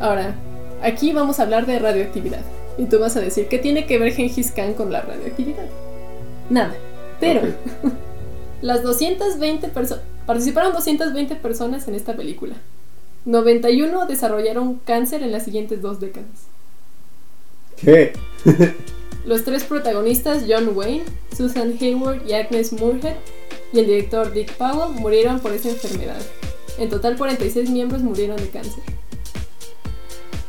Ahora, 0.00 0.34
aquí 0.82 1.12
vamos 1.12 1.40
a 1.40 1.44
hablar 1.44 1.66
de 1.66 1.78
radioactividad. 1.78 2.42
Y 2.76 2.84
tú 2.86 2.98
vas 3.00 3.16
a 3.16 3.20
decir, 3.20 3.48
¿qué 3.48 3.58
tiene 3.58 3.86
que 3.86 3.98
ver 3.98 4.12
Gengis 4.12 4.52
Khan 4.52 4.74
con 4.74 4.92
la 4.92 5.02
radioactividad? 5.02 5.66
Nada. 6.50 6.74
Pero. 7.20 7.42
las 8.62 8.82
220 8.82 9.68
personas... 9.68 10.04
Participaron 10.26 10.72
220 10.72 11.36
personas 11.36 11.88
en 11.88 11.94
esta 11.94 12.14
película. 12.14 12.54
91 13.24 14.06
desarrollaron 14.06 14.76
cáncer 14.84 15.22
en 15.22 15.32
las 15.32 15.44
siguientes 15.44 15.80
dos 15.80 16.00
décadas. 16.00 16.28
¿Qué? 17.76 18.12
Los 19.26 19.44
tres 19.44 19.64
protagonistas, 19.64 20.44
John 20.48 20.70
Wayne, 20.74 21.04
Susan 21.36 21.76
Hayward 21.80 22.26
y 22.26 22.32
Agnes 22.32 22.72
Moorehead, 22.72 23.16
y 23.72 23.80
el 23.80 23.86
director 23.86 24.32
Dick 24.32 24.54
Powell 24.54 24.98
murieron 24.98 25.40
por 25.40 25.52
esa 25.52 25.68
enfermedad. 25.68 26.20
En 26.78 26.88
total 26.88 27.16
46 27.16 27.70
miembros 27.70 28.02
murieron 28.02 28.36
de 28.36 28.48
cáncer. 28.48 28.82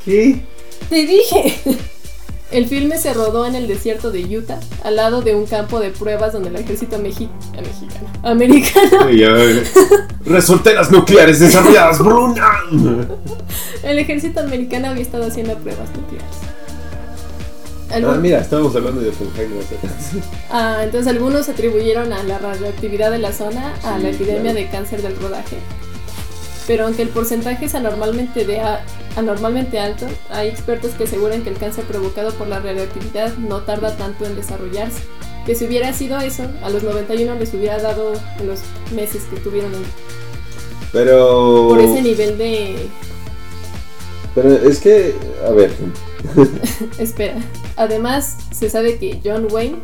¿Qué? 0.06 0.42
¡Te 0.90 1.06
dije! 1.06 1.78
El 2.52 2.68
filme 2.68 2.98
se 2.98 3.14
rodó 3.14 3.46
en 3.46 3.54
el 3.56 3.68
desierto 3.68 4.10
de 4.12 4.24
Utah, 4.38 4.60
al 4.84 4.96
lado 4.96 5.22
de 5.22 5.36
un 5.36 5.46
campo 5.46 5.80
de 5.80 5.92
pruebas 5.92 6.34
donde 6.34 6.50
el 6.50 6.56
ejército 6.56 6.98
mexi- 6.98 7.30
eh, 7.54 7.62
mexicano, 7.62 8.10
americano. 8.24 9.08
Resorteras 10.26 10.90
nucleares 10.92 11.40
desarrolladas 11.40 12.00
por 12.00 12.34
el 13.84 14.00
ejército 14.00 14.40
americano 14.40 14.88
había 14.90 15.04
estado 15.04 15.26
haciendo 15.28 15.56
pruebas 15.58 15.90
nucleares. 15.96 16.36
Ah, 17.92 18.18
mira, 18.22 18.40
estábamos 18.40 18.76
hablando 18.76 19.02
de 19.02 19.10
Oppenheimer. 19.10 19.64
Ah, 20.52 20.80
entonces 20.84 21.08
algunos 21.12 21.48
atribuyeron 21.50 22.12
a 22.14 22.24
la 22.24 22.38
radioactividad 22.40 23.12
de 23.12 23.18
la 23.20 23.32
zona 23.34 23.74
a 23.84 23.98
Sí, 23.98 24.04
la 24.04 24.10
epidemia 24.10 24.42
claro. 24.42 24.58
de 24.60 24.70
cáncer 24.70 25.02
del 25.02 25.16
rodaje. 25.18 25.58
Pero 26.70 26.86
aunque 26.86 27.02
el 27.02 27.10
porcentaje 27.10 27.66
es 27.66 27.74
anormalmente, 27.74 28.46
de 28.46 28.60
a- 28.60 28.86
anormalmente 29.16 29.80
alto, 29.80 30.06
hay 30.30 30.50
expertos 30.50 30.92
que 30.92 31.06
aseguran 31.06 31.42
que 31.42 31.50
el 31.50 31.58
cáncer 31.58 31.84
provocado 31.86 32.32
por 32.34 32.46
la 32.48 32.60
radioactividad 32.60 33.36
no 33.40 33.62
tarda 33.64 33.98
tanto 33.98 34.24
en 34.28 34.36
desarrollarse. 34.36 35.00
Que 35.48 35.56
si 35.56 35.66
hubiera 35.66 35.92
sido 35.94 36.20
eso, 36.20 36.44
a 36.64 36.70
los 36.70 36.84
91 36.84 37.34
les 37.40 37.52
hubiera 37.56 37.80
dado 37.82 38.14
en 38.40 38.46
los 38.48 38.60
meses 38.96 39.24
que 39.34 39.38
tuvieron 39.40 39.74
en- 39.74 39.82
Pero. 40.94 41.70
por 41.70 41.80
ese 41.82 42.04
nivel 42.04 42.38
de... 42.38 42.88
Pero 44.36 44.54
es 44.54 44.80
que. 44.80 45.16
A 45.48 45.50
ver. 45.50 45.72
Espera. 47.00 47.34
Además, 47.78 48.38
se 48.52 48.70
sabe 48.70 48.98
que 49.00 49.20
John 49.26 49.48
Wayne 49.52 49.78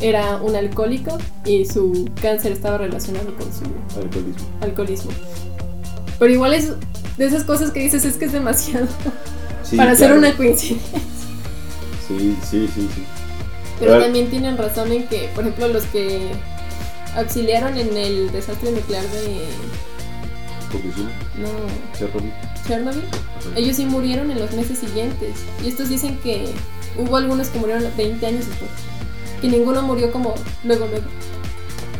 era 0.00 0.36
un 0.38 0.56
alcohólico 0.56 1.16
y 1.44 1.64
su 1.64 2.10
cáncer 2.20 2.50
estaba 2.50 2.78
relacionado 2.78 3.26
con 3.36 3.46
su 3.52 4.00
Alcoholismo. 4.00 4.48
alcoholismo. 4.62 5.10
Pero 6.24 6.32
igual 6.32 6.54
es 6.54 6.70
de 7.18 7.26
esas 7.26 7.44
cosas 7.44 7.70
que 7.70 7.80
dices 7.80 8.02
es 8.06 8.16
que 8.16 8.24
es 8.24 8.32
demasiado 8.32 8.86
Sí, 9.62 9.76
para 9.76 9.92
hacer 9.92 10.06
claro. 10.06 10.20
una 10.20 10.34
coincidencia. 10.34 10.98
Sí, 12.08 12.34
sí, 12.50 12.66
sí, 12.74 12.88
sí. 12.94 13.02
Pero 13.78 14.00
también 14.00 14.30
tienen 14.30 14.56
razón 14.56 14.90
en 14.90 15.06
que, 15.06 15.28
por 15.34 15.44
ejemplo, 15.44 15.68
los 15.68 15.84
que 15.84 16.30
auxiliaron 17.14 17.76
en 17.76 17.94
el 17.94 18.32
desastre 18.32 18.72
nuclear 18.72 19.04
de 19.04 19.44
Fukushima, 20.72 21.10
no, 21.36 21.98
Chernobyl. 21.98 22.32
Chernobyl, 22.66 23.04
Ajá. 23.04 23.50
ellos 23.56 23.76
sí 23.76 23.84
murieron 23.84 24.30
en 24.30 24.38
los 24.38 24.50
meses 24.54 24.78
siguientes. 24.78 25.36
Y 25.62 25.68
estos 25.68 25.90
dicen 25.90 26.18
que 26.22 26.46
hubo 26.96 27.18
algunos 27.18 27.48
que 27.48 27.58
murieron 27.58 27.84
20 27.98 28.26
años 28.26 28.46
después. 28.46 28.70
Que 29.42 29.48
ninguno 29.48 29.82
murió 29.82 30.10
como 30.10 30.34
luego, 30.64 30.86
luego. 30.86 31.04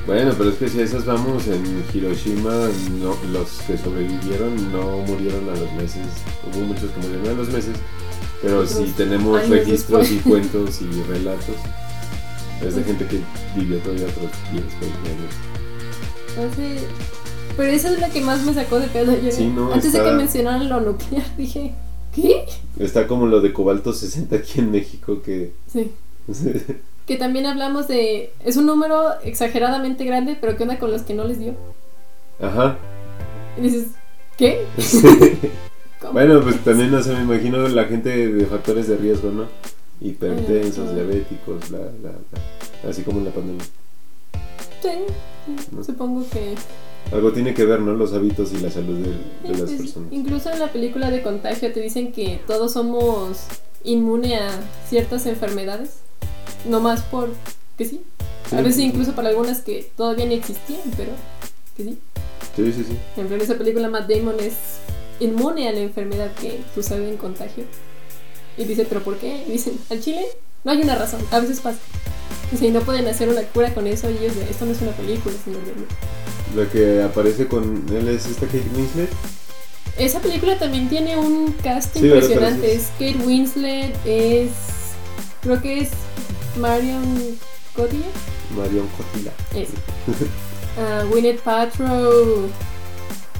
Bueno, 0.06 0.34
pero 0.36 0.50
es 0.50 0.56
que 0.56 0.68
si 0.68 0.80
esas 0.80 1.06
vamos, 1.06 1.46
en 1.46 1.82
Hiroshima, 1.94 2.68
no, 3.00 3.16
los 3.32 3.50
que 3.66 3.78
sobrevivieron 3.78 4.70
no 4.70 4.98
murieron 4.98 5.48
a 5.48 5.52
los 5.52 5.72
meses. 5.72 6.06
Hubo 6.46 6.60
muchos 6.60 6.90
que 6.90 7.00
murieron 7.00 7.28
a 7.28 7.32
los 7.32 7.48
meses. 7.48 7.76
Pero 8.42 8.66
si 8.66 8.84
tenemos 8.92 9.48
registros 9.48 10.10
y 10.10 10.16
cuentos 10.28 10.82
y 10.82 11.02
relatos, 11.04 11.56
es 12.62 12.76
de 12.76 12.84
gente 12.84 13.06
que 13.06 13.20
vivió 13.56 13.78
todavía 13.78 14.06
otros 14.06 14.30
10, 14.52 14.62
20 14.62 14.86
años. 14.86 15.34
Entonces, 16.36 16.82
pero 17.56 17.72
eso 17.72 17.88
es 17.88 18.00
lo 18.00 18.10
que 18.12 18.20
más 18.20 18.44
me 18.44 18.52
sacó 18.52 18.80
de 18.80 18.88
pedo. 18.88 19.18
Yo, 19.18 19.32
Sí, 19.32 19.46
no, 19.46 19.72
antes 19.72 19.90
de 19.90 20.02
que 20.02 20.10
mencionaran 20.12 20.68
lo 20.68 20.80
nuclear, 20.80 21.24
dije, 21.38 21.72
¿qué? 22.14 22.44
Está 22.78 23.06
como 23.06 23.26
lo 23.26 23.40
de 23.40 23.54
Cobalto 23.54 23.94
60 23.94 24.36
aquí 24.36 24.60
en 24.60 24.70
México 24.70 25.22
que... 25.24 25.52
Sí. 25.72 25.90
Que 27.06 27.16
también 27.16 27.46
hablamos 27.46 27.86
de. 27.88 28.32
Es 28.44 28.56
un 28.56 28.66
número 28.66 29.20
exageradamente 29.22 30.04
grande, 30.04 30.36
pero 30.40 30.56
¿qué 30.56 30.62
onda 30.62 30.78
con 30.78 30.90
los 30.90 31.02
que 31.02 31.14
no 31.14 31.24
les 31.24 31.38
dio? 31.38 31.54
Ajá. 32.40 32.76
Y 33.58 33.62
dices, 33.62 33.86
¿qué? 34.36 34.64
Bueno, 36.12 36.42
pues 36.42 36.62
también, 36.62 36.90
no 36.90 37.02
sé, 37.02 37.14
me 37.14 37.22
imagino 37.22 37.66
la 37.66 37.84
gente 37.84 38.28
de 38.28 38.44
factores 38.44 38.88
de 38.88 38.96
riesgo, 38.98 39.30
¿no? 39.30 39.46
Hipertensos, 40.02 40.94
diabéticos, 40.94 41.70
bla, 41.70 41.78
bla. 42.02 42.12
Así 42.88 43.00
como 43.02 43.20
en 43.20 43.24
la 43.24 43.30
pandemia. 43.30 43.64
Sí, 44.82 44.90
No. 45.72 45.82
supongo 45.82 46.26
que. 46.30 46.54
Algo 47.10 47.32
tiene 47.32 47.54
que 47.54 47.64
ver, 47.64 47.80
¿no? 47.80 47.94
Los 47.94 48.12
hábitos 48.12 48.52
y 48.52 48.58
la 48.58 48.70
salud 48.70 48.98
de, 48.98 49.48
de 49.50 49.58
las 49.58 49.70
personas. 49.70 50.12
incluso 50.12 50.50
en 50.50 50.58
la 50.58 50.70
película 50.72 51.10
de 51.10 51.22
contagio 51.22 51.72
te 51.72 51.80
dicen 51.80 52.12
que 52.12 52.38
todos 52.46 52.74
somos 52.74 53.46
inmune 53.82 54.36
a 54.36 54.50
ciertas 54.88 55.24
enfermedades. 55.24 56.00
No 56.66 56.80
más 56.80 57.02
por 57.02 57.30
que 57.76 57.84
sí. 57.84 58.02
A 58.52 58.60
veces 58.60 58.80
incluso 58.80 59.14
para 59.14 59.30
algunas 59.30 59.60
que 59.60 59.90
todavía 59.96 60.26
ni 60.26 60.34
existían, 60.34 60.80
pero 60.96 61.12
que 61.76 61.84
sí. 61.84 61.98
Sí, 62.56 62.72
sí, 62.72 62.84
sí. 62.88 62.98
En 63.16 63.32
esa 63.40 63.56
película 63.56 63.88
Matt 63.88 64.08
Damon 64.08 64.36
es 64.38 64.54
inmune 65.20 65.68
a 65.68 65.72
la 65.72 65.80
enfermedad 65.80 66.30
que 66.40 66.60
sucede 66.74 67.08
en 67.08 67.16
contagio. 67.16 67.64
Y 68.56 68.64
dice, 68.64 68.84
¿pero 68.84 69.02
por 69.02 69.16
qué? 69.18 69.44
Y 69.48 69.52
dicen, 69.52 69.78
al 69.90 70.00
chile 70.00 70.24
no 70.62 70.72
hay 70.72 70.80
una 70.80 70.94
razón, 70.94 71.20
a 71.30 71.40
veces 71.40 71.60
pasa. 71.60 71.78
Dice, 72.50 72.66
y 72.66 72.70
no 72.70 72.80
pueden 72.82 73.08
hacer 73.08 73.28
una 73.28 73.42
cura 73.42 73.74
con 73.74 73.86
eso 73.86 74.08
y 74.10 74.18
ellos 74.18 74.36
de, 74.36 74.48
esto 74.48 74.64
no 74.66 74.72
es 74.72 74.80
una 74.80 74.92
película, 74.92 75.34
señor. 75.44 75.62
Vernon". 75.64 75.86
La 76.54 76.70
que 76.70 77.02
aparece 77.02 77.48
con 77.48 77.84
él 77.90 78.08
es 78.08 78.26
esta 78.26 78.46
Kate 78.46 78.64
Winslet. 78.76 79.08
Esa 79.98 80.20
película 80.20 80.58
también 80.58 80.88
tiene 80.88 81.16
un 81.16 81.52
cast 81.62 81.96
impresionante. 81.96 82.74
Es 82.74 82.88
Kate 82.98 83.18
Winslet, 83.24 83.94
es... 84.04 84.50
Creo 85.42 85.60
que 85.60 85.80
es 85.80 85.90
Marion 86.58 87.38
Cotillard. 87.74 88.10
Marion 88.56 88.88
Cotilla. 88.96 89.32
Es. 89.54 89.68
Ah, 90.76 91.04
Gwyneth 91.08 91.40
Paltrow. 91.42 92.48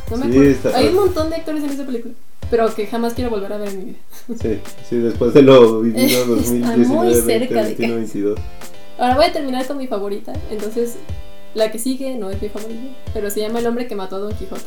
No 0.09 0.16
me 0.18 0.26
Sí, 0.26 0.30
acuerdo. 0.30 0.50
está- 0.50 0.76
Hay 0.78 0.87
un 0.88 0.94
montón 0.94 1.30
de 1.30 1.37
actores 1.37 1.64
en 1.64 1.71
esa 1.71 1.85
película. 1.85 2.14
Pero 2.49 2.73
que 2.73 2.87
jamás 2.87 3.14
quiero 3.14 3.30
volver 3.30 3.52
a 3.52 3.56
ver 3.59 3.71
en 3.71 3.78
mi 3.78 3.85
vida. 3.87 3.99
Sí, 4.40 4.61
sí, 4.88 4.97
después 4.99 5.35
de 5.35 5.42
lo 5.42 5.80
vivido 5.80 5.99
Está 6.06 6.26
2019, 6.26 6.87
muy 6.87 7.06
20, 7.09 7.23
cerca 7.23 7.54
de 7.54 7.62
21, 7.75 7.94
22. 7.97 8.38
Ahora 8.99 9.16
voy 9.16 9.25
a 9.25 9.33
terminar 9.33 9.66
con 9.66 9.78
mi 9.78 9.88
favorita. 9.88 10.33
Entonces, 10.49 10.94
la 11.54 11.73
que 11.73 11.80
sigue 11.80 12.14
no 12.16 12.30
es 12.30 12.40
mi 12.40 12.49
favorita. 12.49 12.80
Pero 13.12 13.30
se 13.30 13.40
llama 13.40 13.59
El 13.59 13.66
hombre 13.66 13.88
que 13.88 13.97
mató 13.97 14.14
a 14.14 14.18
Don 14.21 14.33
Quijote. 14.37 14.62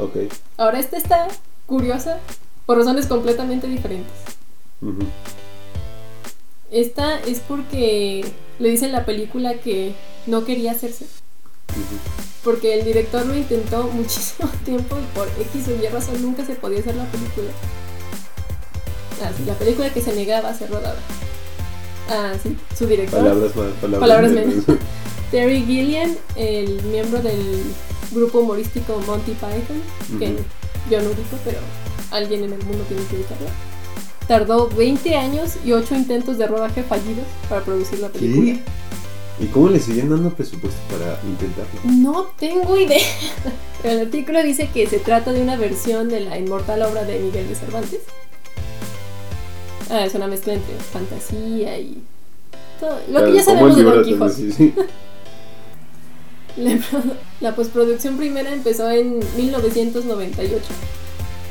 Ok. 0.00 0.32
Ahora, 0.56 0.80
esta 0.80 0.96
está 0.96 1.28
curiosa 1.66 2.18
por 2.66 2.76
razones 2.78 3.06
completamente 3.06 3.68
diferentes. 3.68 4.10
Ujú. 4.82 5.04
Esta 6.70 7.18
es 7.20 7.40
porque 7.40 8.24
le 8.58 8.68
dicen 8.68 8.86
en 8.86 8.92
la 8.92 9.04
película 9.04 9.54
que 9.54 9.94
no 10.26 10.44
quería 10.44 10.72
hacerse. 10.72 11.06
Porque 12.44 12.78
el 12.78 12.84
director 12.84 13.26
lo 13.26 13.36
intentó 13.36 13.84
muchísimo 13.92 14.48
tiempo 14.64 14.96
y 14.98 15.16
por 15.16 15.28
X 15.28 15.68
o 15.68 15.82
Y 15.82 15.88
razón 15.88 16.22
nunca 16.22 16.44
se 16.44 16.54
podía 16.54 16.80
hacer 16.80 16.94
la 16.94 17.10
película. 17.10 17.48
Ah, 19.22 19.30
sí, 19.36 19.44
la 19.44 19.54
película 19.54 19.92
que 19.92 20.00
se 20.00 20.14
negaba 20.14 20.48
a 20.48 20.54
ser 20.54 20.70
rodada. 20.70 20.98
Ah, 22.08 22.32
sí, 22.42 22.56
su 22.76 22.86
director. 22.86 23.20
Palabras 23.20 23.54
más, 23.54 23.66
palabras, 23.80 24.00
Palabras 24.00 24.32
menos. 24.32 24.64
Terry 25.30 25.62
Gilliam, 25.64 26.16
el 26.34 26.82
miembro 26.84 27.20
del 27.22 27.62
grupo 28.10 28.40
humorístico 28.40 29.00
Monty 29.06 29.32
Python, 29.32 30.18
que 30.18 30.36
yo 30.90 31.02
no 31.02 31.10
ubico, 31.10 31.36
pero 31.44 31.58
alguien 32.10 32.44
en 32.44 32.52
el 32.54 32.64
mundo 32.64 32.82
tiene 32.88 33.04
que 33.04 33.16
ubicarlo. 33.16 33.69
Tardó 34.30 34.68
20 34.68 35.16
años 35.16 35.54
y 35.64 35.72
8 35.72 35.92
intentos 35.96 36.38
de 36.38 36.46
rodaje 36.46 36.84
fallidos 36.84 37.26
para 37.48 37.64
producir 37.64 37.98
la 37.98 38.10
película. 38.10 38.52
¿Qué? 39.38 39.44
¿Y 39.44 39.46
cómo 39.48 39.70
le 39.70 39.80
siguen 39.80 40.08
dando 40.08 40.30
presupuesto 40.30 40.78
para 40.88 41.18
intentarlo? 41.24 41.80
No 41.84 42.28
tengo 42.38 42.78
idea. 42.78 43.02
El 43.82 43.98
artículo 44.02 44.40
dice 44.44 44.68
que 44.72 44.86
se 44.86 45.00
trata 45.00 45.32
de 45.32 45.42
una 45.42 45.56
versión 45.56 46.08
de 46.08 46.20
la 46.20 46.38
inmortal 46.38 46.80
obra 46.82 47.02
de 47.02 47.18
Miguel 47.18 47.48
de 47.48 47.56
Cervantes. 47.56 48.02
Ah, 49.90 50.04
es 50.04 50.14
una 50.14 50.28
mezcla 50.28 50.52
entre 50.52 50.76
fantasía 50.76 51.76
y 51.80 52.00
todo. 52.78 53.00
Lo 53.10 53.24
que 53.24 53.32
ya 53.34 53.42
sabemos 53.42 53.76
de 53.76 53.82
Don 53.82 53.92
libro, 53.94 54.04
Quijote. 54.04 54.34
sí, 54.34 54.52
sí. 54.52 54.74
La, 56.56 56.76
pro- 56.76 57.14
la 57.40 57.56
postproducción 57.56 58.16
primera 58.16 58.52
empezó 58.52 58.88
en 58.90 59.18
1998 59.36 60.62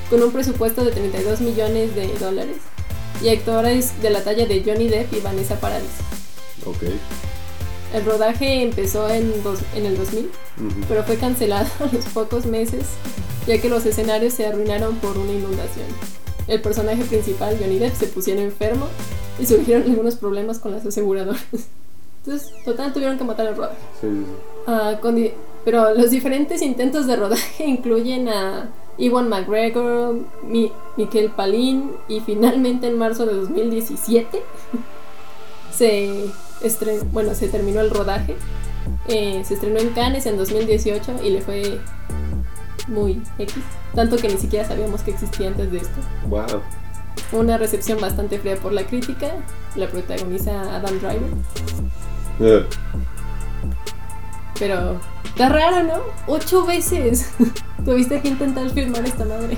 con 0.09 0.23
un 0.23 0.31
presupuesto 0.31 0.83
de 0.85 0.91
32 0.91 1.41
millones 1.41 1.93
de 1.95 2.07
dólares 2.19 2.57
y 3.21 3.29
actores 3.29 4.01
de 4.01 4.09
la 4.09 4.23
talla 4.23 4.45
de 4.45 4.63
Johnny 4.65 4.87
Depp 4.87 5.13
y 5.13 5.19
Vanessa 5.19 5.59
Paradis. 5.59 5.89
Ok. 6.65 6.83
El 7.93 8.05
rodaje 8.05 8.61
empezó 8.61 9.09
en, 9.09 9.41
dos- 9.43 9.59
en 9.75 9.85
el 9.85 9.97
2000, 9.97 10.25
Ujú. 10.25 10.31
pero 10.87 11.03
fue 11.03 11.15
cancelado 11.17 11.67
a 11.79 11.93
los 11.93 12.05
pocos 12.05 12.45
meses 12.45 12.83
ya 13.47 13.59
que 13.59 13.69
los 13.69 13.83
escenarios 13.85 14.33
se 14.33 14.45
arruinaron 14.45 14.95
por 14.97 15.17
una 15.17 15.31
inundación. 15.31 15.87
El 16.47 16.61
personaje 16.61 17.03
principal, 17.05 17.57
Johnny 17.59 17.79
Depp, 17.79 17.95
se 17.95 18.07
pusieron 18.07 18.43
enfermo 18.43 18.85
y 19.39 19.45
surgieron 19.47 19.83
algunos 19.89 20.15
problemas 20.15 20.59
con 20.59 20.71
las 20.71 20.85
aseguradoras. 20.85 21.41
Entonces, 22.23 22.51
total, 22.63 22.93
tuvieron 22.93 23.17
que 23.17 23.23
matar 23.23 23.47
al 23.47 23.55
rodaje. 23.55 23.75
Sí, 24.01 24.07
sí, 24.07 24.23
sí. 24.25 24.31
Ah, 24.67 24.99
pero 25.65 25.93
los 25.95 26.11
diferentes 26.11 26.61
intentos 26.61 27.07
de 27.07 27.15
rodaje 27.15 27.63
incluyen 27.67 28.29
a 28.29 28.69
Iwan 28.99 29.29
McGregor, 29.29 30.15
Mi 30.43 30.71
Miquel 30.97 31.29
Palin 31.29 31.91
y 32.07 32.19
finalmente 32.19 32.87
en 32.87 32.97
marzo 32.97 33.25
de 33.25 33.33
2017 33.35 34.43
se, 35.73 36.29
bueno, 37.11 37.33
se 37.33 37.47
terminó 37.47 37.79
el 37.81 37.89
rodaje. 37.89 38.35
Eh, 39.07 39.41
se 39.45 39.55
estrenó 39.55 39.79
en 39.79 39.89
Cannes 39.89 40.25
en 40.25 40.37
2018 40.37 41.23
y 41.23 41.29
le 41.29 41.41
fue 41.41 41.79
muy 42.87 43.21
X, 43.37 43.55
tanto 43.95 44.17
que 44.17 44.27
ni 44.27 44.37
siquiera 44.37 44.67
sabíamos 44.67 45.01
que 45.01 45.11
existía 45.11 45.47
antes 45.47 45.71
de 45.71 45.77
esto. 45.77 45.99
Wow. 46.27 46.61
Una 47.31 47.57
recepción 47.57 47.99
bastante 48.01 48.39
fría 48.39 48.55
por 48.55 48.73
la 48.73 48.85
crítica, 48.85 49.31
la 49.75 49.87
protagoniza 49.87 50.75
Adam 50.75 50.99
Driver. 50.99 51.29
Eh, 52.39 52.65
Pero 54.59 54.97
está 55.23 55.49
raro, 55.49 55.83
¿no? 55.83 55.93
Ocho 56.27 56.65
veces 56.65 57.29
tuviste 57.85 58.21
que 58.21 58.27
intentar 58.27 58.69
filmar 58.69 59.05
esta 59.05 59.25
madre. 59.25 59.57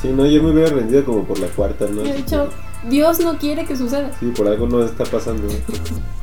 Sí, 0.00 0.08
no, 0.08 0.24
yo 0.26 0.42
me 0.42 0.52
hubiera 0.52 0.70
rendido 0.70 1.04
como 1.04 1.24
por 1.24 1.38
la 1.38 1.46
cuarta, 1.48 1.86
¿no? 1.90 2.02
De 2.02 2.16
hecho, 2.18 2.48
Dios 2.88 3.20
no 3.20 3.36
quiere 3.36 3.66
que 3.66 3.76
suceda. 3.76 4.10
Sí, 4.18 4.26
por 4.34 4.48
algo 4.48 4.66
no 4.66 4.82
está 4.82 5.04
pasando. 5.04 5.46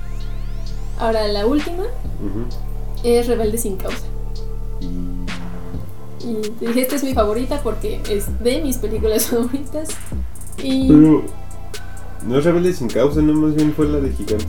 Ahora, 1.00 1.28
la 1.28 1.46
última 1.46 1.84
es 3.04 3.28
Rebelde 3.28 3.60
sin 3.60 3.78
causa. 3.78 4.06
Y- 4.82 6.66
dije, 6.66 6.82
esta 6.82 6.96
es 6.96 7.04
mi 7.04 7.13
favorita 7.13 7.62
porque 7.62 8.02
es 8.10 8.26
de 8.44 8.62
mis 8.62 8.78
películas 8.78 9.28
favoritas. 9.30 9.90
Y. 10.58 10.88
Pero. 10.88 11.24
No 12.26 12.40
es 12.40 12.44
Rebelde 12.44 12.74
sin 12.74 12.88
causa, 12.88 13.22
no, 13.22 13.34
más 13.34 13.54
bien 13.54 13.72
fue 13.76 13.88
la 13.88 14.00
de 14.00 14.10
Gigante. 14.12 14.46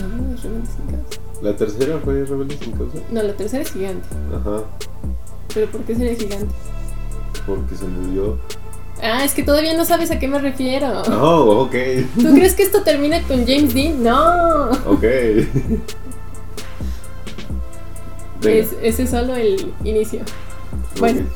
No, 0.00 0.06
no 0.06 0.34
es 0.34 0.42
Rebelde 0.44 0.66
sin 0.68 0.96
causa. 0.96 1.19
La 1.42 1.56
tercera 1.56 1.98
fue 2.04 2.24
Rebelde 2.24 2.56
sin 2.58 2.72
causa. 2.72 2.98
No, 3.10 3.22
la 3.22 3.32
tercera 3.34 3.62
es 3.62 3.72
gigante. 3.72 4.06
Ajá, 4.34 4.62
Pero 5.54 5.66
¿por 5.68 5.80
qué 5.82 5.94
sería 5.94 6.14
gigante? 6.16 6.54
porque 7.46 7.74
se 7.74 7.84
murió. 7.86 8.38
Ah, 9.02 9.24
es 9.24 9.32
que 9.32 9.42
todavía 9.42 9.74
no 9.74 9.84
sabes 9.86 10.10
a 10.10 10.18
qué 10.18 10.28
me 10.28 10.38
refiero. 10.38 11.00
Oh, 11.20 11.62
ok. 11.62 11.74
¿Tú 12.20 12.34
crees 12.34 12.54
que 12.54 12.62
esto 12.62 12.82
termina 12.82 13.22
con 13.22 13.46
James 13.46 13.72
Dean? 13.72 14.02
No. 14.04 14.70
Ok. 14.86 15.04
Es, 18.44 18.74
ese 18.82 19.02
es 19.04 19.10
solo 19.10 19.34
el 19.36 19.72
inicio. 19.84 20.20
bueno. 20.98 21.20
Ok. 21.20 21.26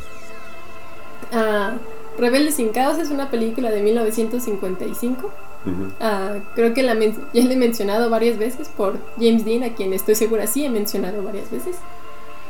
Ah, 1.33 1.75
Rebelde 2.19 2.53
sin 2.53 2.69
Causa 2.71 3.03
es 3.03 3.11
una 3.11 3.31
película 3.31 3.71
de 3.71 3.83
1955. 3.83 5.31
Ujú. 5.67 5.93
Ah, 6.01 6.35
creo 6.55 6.75
que 6.75 6.83
la 6.83 6.95
ya 6.95 7.11
le 7.45 7.55
he 7.55 7.57
mencionado 7.57 8.11
varias 8.11 8.39
veces 8.39 8.69
por 8.69 8.99
James 9.19 9.45
Dean, 9.45 9.63
a 9.63 9.75
quien 9.75 9.93
estoy 9.93 10.15
segura 10.15 10.47
sí 10.47 10.65
he 10.65 10.71
mencionado 10.71 11.23
varias 11.23 11.51
veces. 11.51 11.77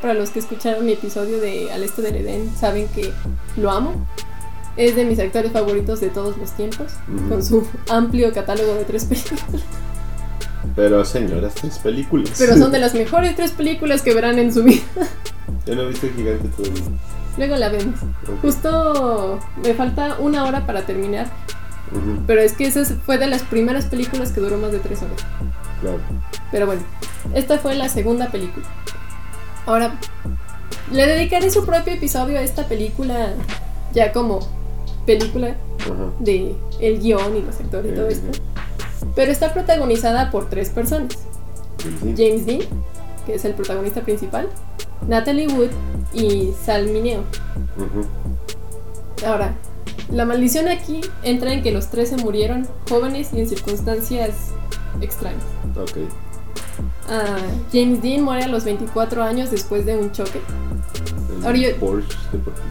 Para 0.02 0.14
los 0.14 0.30
que 0.30 0.40
escucharon 0.40 0.84
mi 0.84 0.92
episodio 0.92 1.40
de 1.40 1.72
Al 1.72 1.82
Este 1.82 2.02
del 2.02 2.16
Edén, 2.16 2.52
saben 2.56 2.88
que 2.88 3.12
lo 3.56 3.70
amo. 3.70 4.06
Es 4.76 4.96
de 4.96 5.04
mis 5.04 5.18
actores 5.20 5.52
favoritos 5.52 6.00
de 6.00 6.08
todos 6.08 6.36
los 6.36 6.50
tiempos, 6.52 6.88
Ujú. 7.08 7.28
con 7.28 7.44
su 7.44 7.66
amplio 7.88 8.32
catálogo 8.32 8.74
de 8.74 8.84
tres 8.84 9.04
películas. 9.06 9.62
Pero 10.74 11.04
señoras, 11.04 11.54
tres 11.54 11.78
películas. 11.78 12.32
Pero 12.38 12.56
son 12.56 12.72
de 12.72 12.78
las 12.80 12.94
mejores 12.94 13.36
tres 13.36 13.52
películas 13.52 14.02
que 14.02 14.12
verán 14.14 14.38
en 14.38 14.52
su 14.52 14.64
vida. 14.64 14.82
Yo 15.66 15.74
no 15.76 15.82
he 15.82 15.88
visto 15.88 16.08
Gigante 16.16 16.48
todavía. 16.48 16.82
Luego 17.36 17.56
la 17.56 17.68
vemos. 17.68 17.94
Ok. 18.02 18.40
Justo 18.42 19.38
me 19.62 19.74
falta 19.74 20.16
una 20.18 20.44
hora 20.44 20.66
para 20.66 20.82
terminar, 20.86 21.28
Pero 22.26 22.40
es 22.40 22.54
que 22.54 22.66
esa 22.66 22.84
fue 22.84 23.18
de 23.18 23.26
las 23.26 23.42
primeras 23.42 23.86
películas 23.86 24.32
que 24.32 24.40
duró 24.40 24.58
más 24.58 24.72
de 24.72 24.78
tres 24.78 25.02
horas. 25.02 25.24
Claro. 25.80 25.98
Pero 26.50 26.66
bueno, 26.66 26.82
esta 27.34 27.58
fue 27.58 27.74
la 27.74 27.88
segunda 27.88 28.30
película. 28.30 28.66
Ahora, 29.66 29.98
le 30.90 31.06
dedicaré 31.06 31.50
su 31.50 31.64
propio 31.64 31.94
episodio 31.94 32.38
a 32.38 32.42
esta 32.42 32.66
película 32.66 33.34
ya 33.92 34.12
como 34.12 34.40
película 35.06 35.56
de 36.18 36.54
el 36.80 37.00
guion 37.00 37.36
y 37.36 37.42
los 37.42 37.60
actores 37.60 37.92
y 37.92 37.94
todo 37.94 38.08
esto. 38.08 38.40
Pero 39.14 39.30
está 39.30 39.52
protagonizada 39.52 40.30
por 40.30 40.48
tres 40.48 40.70
personas. 40.70 41.12
James 42.00 42.46
Dean, 42.46 42.62
que 43.26 43.34
es 43.34 43.44
el 43.44 43.54
protagonista 43.54 44.00
principal, 44.00 44.48
Natalie 45.06 45.48
Wood 45.48 45.70
y 46.12 46.52
Sal 46.64 46.88
Mineo. 46.88 47.22
Ahora, 49.26 49.54
la 50.12 50.24
maldición 50.24 50.68
aquí 50.68 51.00
entra 51.22 51.52
en 51.52 51.62
que 51.62 51.72
los 51.72 51.88
tres 51.88 52.08
se 52.10 52.16
murieron 52.16 52.66
jóvenes 52.88 53.30
y 53.32 53.40
en 53.40 53.48
circunstancias 53.48 54.30
extrañas. 55.00 55.42
Ok. 55.76 55.98
Ah, 57.08 57.36
James 57.72 58.02
Dean 58.02 58.22
muere 58.22 58.44
a 58.44 58.48
los 58.48 58.64
24 58.64 59.22
años 59.22 59.50
después 59.50 59.84
de 59.86 59.96
un 59.96 60.10
choque. 60.12 60.40
El 61.40 61.44
Ahora 61.46 61.58
yo- 61.58 61.76
Porsche 61.76 62.16
deportivo. 62.32 62.64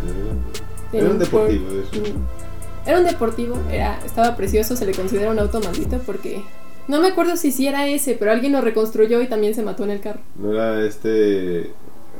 Era 0.93 1.09
un 1.09 1.19
deportivo, 1.19 1.65
Por- 1.65 1.73
de 1.73 1.81
hecho. 1.81 2.13
Mm. 2.17 2.87
Era 2.89 2.99
un 2.99 3.05
deportivo, 3.05 3.57
era, 3.71 3.99
estaba 4.05 4.35
precioso, 4.35 4.75
se 4.75 4.85
le 4.85 4.93
considera 4.93 5.31
un 5.31 5.39
auto 5.39 5.59
maldito 5.61 5.99
porque 6.05 6.43
no 6.89 6.99
me 6.99 7.07
acuerdo 7.09 7.37
si 7.37 7.51
sí 7.51 7.65
era 7.67 7.87
ese, 7.87 8.15
pero 8.15 8.31
alguien 8.31 8.51
lo 8.51 8.59
reconstruyó 8.61 9.21
y 9.21 9.27
también 9.27 9.55
se 9.55 9.63
mató 9.63 9.85
en 9.85 9.91
el 9.91 10.01
carro. 10.01 10.19
No 10.35 10.51
era 10.51 10.81
este. 10.85 11.71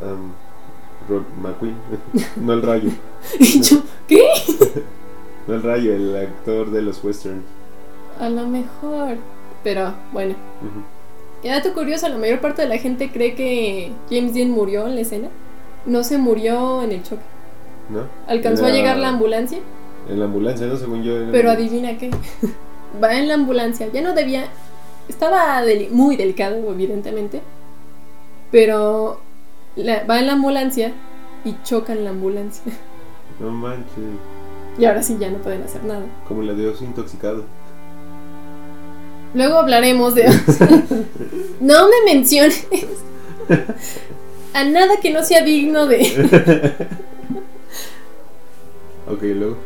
um, 0.02 0.32
Ro- 1.10 1.26
McQueen. 1.42 1.76
no 2.38 2.54
el 2.54 2.62
rayo. 2.62 2.90
Yo, 3.40 3.78
¿qué? 4.08 4.22
No 5.48 5.56
el 5.56 5.62
rayo, 5.64 5.94
el 5.94 6.16
actor 6.16 6.72
de 6.72 6.82
los 6.82 7.04
westerns. 7.04 7.44
A 8.18 8.30
lo 8.30 8.48
mejor. 8.48 9.18
Pero 9.62 9.94
bueno. 10.14 10.36
Ujú. 10.62 10.84
Y 11.46 11.50
dato 11.50 11.74
curioso, 11.74 12.08
la 12.08 12.18
mayor 12.18 12.40
parte 12.40 12.62
de 12.62 12.70
la 12.70 12.78
gente 12.78 13.12
cree 13.12 13.36
que 13.36 13.92
James 14.10 14.34
Dean 14.34 14.52
murió 14.52 14.88
en 14.88 14.96
la 14.96 15.02
escena. 15.02 15.28
No 15.86 16.06
se 16.06 16.18
murió 16.18 16.82
en 16.82 16.94
el 16.94 17.04
choque. 17.04 17.22
¿No? 17.90 18.04
Alcanzó 18.28 18.66
a 18.68 18.70
llegar 18.70 18.96
la 18.96 19.10
ambulancia, 19.10 19.60
En 20.10 20.20
la 20.20 20.26
ambulancia, 20.26 20.66
¿no? 20.68 20.78
Según 20.78 21.04
yo. 21.04 21.14
pero 21.34 21.52
adivina 21.52 21.98
qué. 21.98 22.10
Va 23.04 23.14
en 23.20 23.28
la 23.28 23.34
ambulancia, 23.34 23.90
ya 23.92 24.02
no 24.02 24.14
debía... 24.14 24.46
Estaba 25.10 25.62
deli- 25.66 25.90
muy 25.90 26.16
delicado, 26.16 26.56
evidentemente. 26.72 27.42
Pero 28.52 29.20
la- 29.76 30.04
va 30.06 30.20
en 30.20 30.28
la 30.28 30.34
ambulancia 30.34 30.92
y 31.46 31.56
choca 31.64 31.94
en 31.94 32.04
la 32.06 32.12
ambulancia. 32.12 32.72
No 33.40 33.52
manches. 33.52 33.88
Y 34.78 34.86
ahora 34.86 35.04
sí 35.04 35.18
ya 35.20 35.30
no 35.30 35.38
pueden 35.40 35.64
hacer 35.64 35.84
nada. 35.84 36.06
Como 36.28 36.42
la 36.44 36.54
de 36.54 36.68
oso 36.68 36.84
intoxicado. 36.84 37.46
Luego 39.34 39.58
hablaremos 39.58 40.14
de... 40.16 40.26
no 41.60 41.88
me 41.90 42.14
menciones 42.14 42.68
a 44.54 44.64
nada 44.64 44.98
que 45.02 45.12
no 45.12 45.24
sea 45.24 45.44
digno 45.44 45.88
de... 45.88 46.78
Ok, 49.10 49.22
luego. 49.24 49.58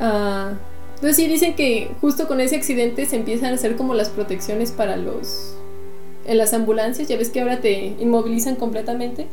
Ah, 0.00 0.52
entonces 0.94 1.16
sí 1.16 1.26
dicen 1.26 1.56
que 1.56 1.90
justo 2.00 2.28
con 2.28 2.40
ese 2.40 2.56
accidente 2.56 3.04
se 3.06 3.16
empiezan 3.16 3.52
a 3.52 3.54
hacer 3.56 3.76
como 3.76 3.94
las 3.94 4.10
protecciones 4.10 4.70
para 4.72 4.96
los... 4.96 5.54
En 6.26 6.38
las 6.38 6.52
ambulancias, 6.54 7.08
ya 7.08 7.16
ves 7.16 7.30
que 7.30 7.40
ahora 7.40 7.60
te 7.60 7.94
inmovilizan 7.98 8.56
completamente. 8.56 9.26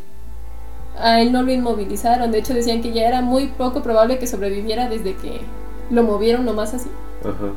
A 1.00 1.22
él 1.22 1.32
no 1.32 1.42
lo 1.42 1.52
inmovilizaron, 1.52 2.32
de 2.32 2.40
hecho 2.40 2.54
decían 2.54 2.82
que 2.82 2.94
ya 2.94 3.08
era 3.08 3.22
muy 3.22 3.48
poco 3.48 3.82
probable 3.82 4.20
que 4.20 4.28
sobreviviera 4.28 4.90
desde 4.90 5.16
que 5.16 5.42
lo 5.90 6.04
movieron 6.04 6.46
nomás 6.46 6.74
así. 6.74 6.90
Ajá. 7.22 7.54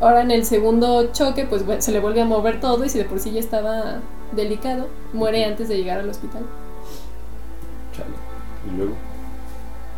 Ahora 0.00 0.22
en 0.22 0.30
el 0.30 0.44
segundo 0.44 1.12
choque, 1.12 1.44
pues 1.44 1.66
bueno, 1.66 1.82
se 1.82 1.92
le 1.92 2.00
vuelve 2.00 2.20
a 2.22 2.24
mover 2.24 2.60
todo 2.60 2.84
y 2.84 2.88
si 2.88 2.98
de 2.98 3.04
por 3.04 3.18
sí 3.18 3.32
ya 3.32 3.40
estaba 3.40 4.00
delicado, 4.32 4.86
muere 5.12 5.44
antes 5.44 5.68
de 5.68 5.76
llegar 5.76 5.98
al 5.98 6.08
hospital. 6.08 6.42
Chale. 7.96 8.14
Y 8.66 8.76
luego. 8.76 8.94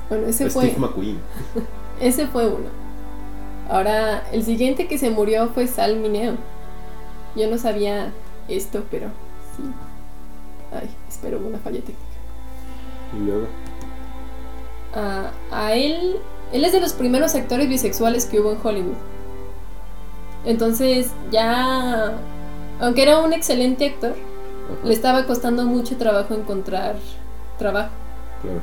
Bueno, 0.09 0.27
ese 0.27 0.51
Steve 0.51 0.71
fue, 0.71 0.81
McQueen. 0.81 1.19
ese 2.01 2.27
fue 2.27 2.47
uno. 2.47 2.81
Ahora, 3.69 4.25
el 4.33 4.43
siguiente 4.43 4.89
que 4.89 4.99
se 4.99 5.11
murió 5.11 5.49
fue 5.49 5.67
Sal 5.67 5.97
Mineo. 5.97 6.35
Yo 7.37 7.49
no 7.49 7.59
sabía 7.59 8.13
esto, 8.49 8.85
pero 8.91 9.09
sí. 9.57 9.63
Ay, 10.73 10.89
espero 11.09 11.39
una 11.39 11.59
falla 11.59 11.81
técnica. 11.81 12.10
Y 13.13 13.19
luego. 13.19 13.49
a, 14.93 15.33
a 15.51 15.75
él, 15.75 16.21
él 16.53 16.65
es 16.65 16.73
de 16.73 16.81
los 16.81 16.93
primeros 16.95 17.35
actores 17.35 17.69
bisexuales 17.69 18.27
que 18.27 18.41
hubo 18.41 18.53
en 18.53 18.59
Hollywood. 18.63 18.99
Entonces 20.45 21.17
ya, 21.31 22.23
aunque 22.79 23.03
era 23.03 23.19
un 23.21 23.33
excelente 23.33 23.87
actor, 23.87 24.17
Ajá. 24.69 24.79
le 24.83 24.95
estaba 24.95 25.27
costando 25.27 25.65
mucho 25.67 25.97
trabajo 25.99 26.35
encontrar 26.35 26.97
trabajo. 27.59 27.93
Claro. 28.43 28.63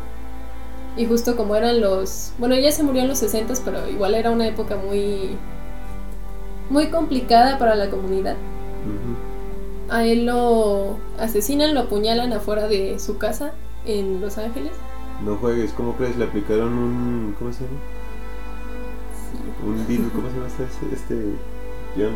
Y 0.96 1.06
justo 1.06 1.36
como 1.38 1.56
eran 1.56 1.80
los, 1.82 2.34
bueno, 2.40 2.56
ya 2.56 2.72
se 2.72 2.84
murió 2.84 3.04
en 3.04 3.08
los 3.10 3.20
60, 3.20 3.54
pero 3.64 3.88
igual 3.90 4.16
era 4.16 4.32
una 4.32 4.48
época 4.48 4.78
muy, 4.78 5.38
muy 6.70 6.90
complicada 6.90 7.58
para 7.60 7.76
la 7.76 7.90
comunidad. 7.90 8.38
A 9.90 10.06
él 10.06 10.26
lo 10.26 11.00
asesinan, 11.20 11.74
lo 11.76 11.82
apuñalan 11.82 12.34
afuera 12.34 12.68
de 12.68 13.00
su 13.00 13.18
casa 13.18 13.54
en 13.88 14.22
Los 14.22 14.38
Ángeles. 14.38 14.74
No 15.24 15.36
juegues, 15.38 15.72
¿cómo 15.74 15.96
crees? 15.96 16.16
Le 16.18 16.26
aplicaron 16.26 16.78
un. 16.78 17.36
¿Cómo 17.40 17.52
se 17.52 17.64
llama? 17.64 17.78
Sí. 19.88 19.98
Un 19.98 20.10
¿cómo 20.10 20.28
se 20.30 20.36
llama 20.36 20.48
este? 20.48 20.66
Este. 20.94 21.34
John. 21.96 22.14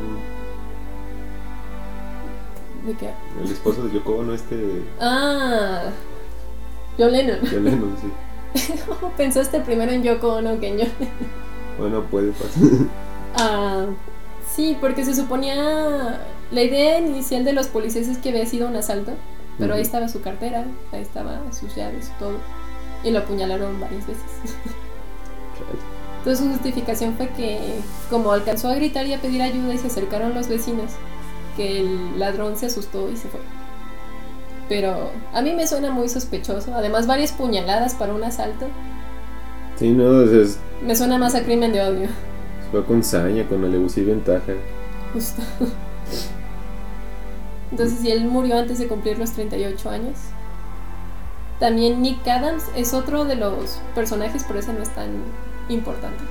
¿De 2.86 2.94
qué? 2.94 3.12
El 3.44 3.52
esposo 3.52 3.84
de 3.84 3.94
Yoko 3.94 4.18
Ono, 4.18 4.34
este. 4.34 4.84
Ah, 5.00 5.84
John 6.98 7.12
Lennon. 7.12 7.40
John 7.50 7.64
Lennon, 7.64 7.96
sí. 8.00 8.72
Pensaste 9.18 9.62
primero 9.62 9.92
en 9.92 10.04
Yoko 10.04 10.36
Ono 10.36 10.60
que 10.60 10.68
en 10.68 10.80
John 10.80 10.92
Lennon. 11.00 11.16
Bueno, 11.80 12.04
puede 12.04 12.32
pasar. 12.32 12.64
Ah, 13.34 13.86
sí, 14.46 14.78
porque 14.82 15.06
se 15.06 15.16
suponía. 15.16 16.20
La 16.52 16.62
idea 16.62 17.00
inicial 17.00 17.46
de 17.46 17.54
los 17.54 17.68
policías 17.68 18.10
es 18.10 18.18
que 18.18 18.28
había 18.28 18.46
sido 18.46 18.68
un 18.68 18.76
asalto, 18.76 19.14
pero 19.60 19.74
ahí 19.74 19.82
Ujú. 19.82 19.86
estaba 19.88 20.08
su 20.08 20.22
cartera, 20.22 20.66
ahí 20.92 21.02
estaba 21.02 21.42
sus 21.52 21.76
llaves, 21.76 22.12
todo. 22.20 22.38
Y 23.04 23.12
lo 23.12 23.20
apuñalaron 23.20 23.80
varias 23.80 24.06
veces. 24.08 24.24
Entonces 26.20 26.46
su 26.46 26.52
justificación 26.52 27.16
fue 27.16 27.30
que, 27.30 27.80
como 28.10 28.32
alcanzó 28.32 28.70
a 28.70 28.76
gritar 28.76 29.06
y 29.08 29.14
a 29.14 29.20
pedir 29.22 29.42
ayuda 29.42 29.74
y 29.74 29.78
se 29.78 29.88
acercaron 29.88 30.34
los 30.36 30.48
vecinos, 30.48 30.92
que 31.58 31.80
el 31.82 32.20
ladrón 32.20 32.56
se 32.58 32.68
asustó 32.68 33.10
y 33.10 33.18
se 33.18 33.28
fue. 33.28 33.40
Pero 34.70 35.10
a 35.34 35.42
mí 35.42 35.54
me 35.54 35.68
suena 35.68 35.92
muy 35.92 36.08
sospechoso. 36.10 36.74
Además, 36.76 37.08
varias 37.08 37.32
puñaladas 37.32 37.96
para 37.96 38.14
un 38.14 38.24
asalto. 38.24 38.68
Sí, 39.78 39.90
no, 39.90 40.22
es- 40.22 40.60
Me 40.84 40.96
suena 40.96 41.18
más 41.18 41.34
a 41.36 41.44
crimen 41.44 41.74
de 41.74 41.82
odio. 41.82 42.08
fue 42.72 42.86
con 42.86 43.04
saña, 43.04 43.46
con 43.50 43.66
alevosía 43.66 44.04
y 44.04 44.06
ventaja. 44.08 44.54
Justo. 45.14 45.42
Entonces, 47.72 48.00
si 48.00 48.12
él 48.12 48.26
murió 48.26 48.60
antes 48.60 48.80
de 48.80 48.88
cumplir 48.88 49.18
los 49.18 49.32
38 49.32 49.90
años. 49.90 50.18
También 51.60 52.02
Nick 52.02 52.28
Adams 52.28 52.64
es 52.76 52.94
otro 52.94 53.24
de 53.24 53.36
los 53.36 53.80
personajes, 53.94 54.44
pero 54.48 54.60
ese 54.60 54.74
no 54.74 54.82
es 54.82 54.90
tan 54.90 55.10
importante. 55.70 56.24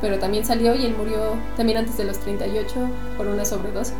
Pero 0.00 0.18
también 0.18 0.44
salió 0.44 0.74
y 0.74 0.84
él 0.84 0.94
murió 0.96 1.36
también 1.56 1.78
antes 1.78 1.96
de 1.96 2.04
los 2.04 2.18
38 2.18 2.74
por 3.16 3.28
una 3.28 3.44
sobredosis. 3.44 3.94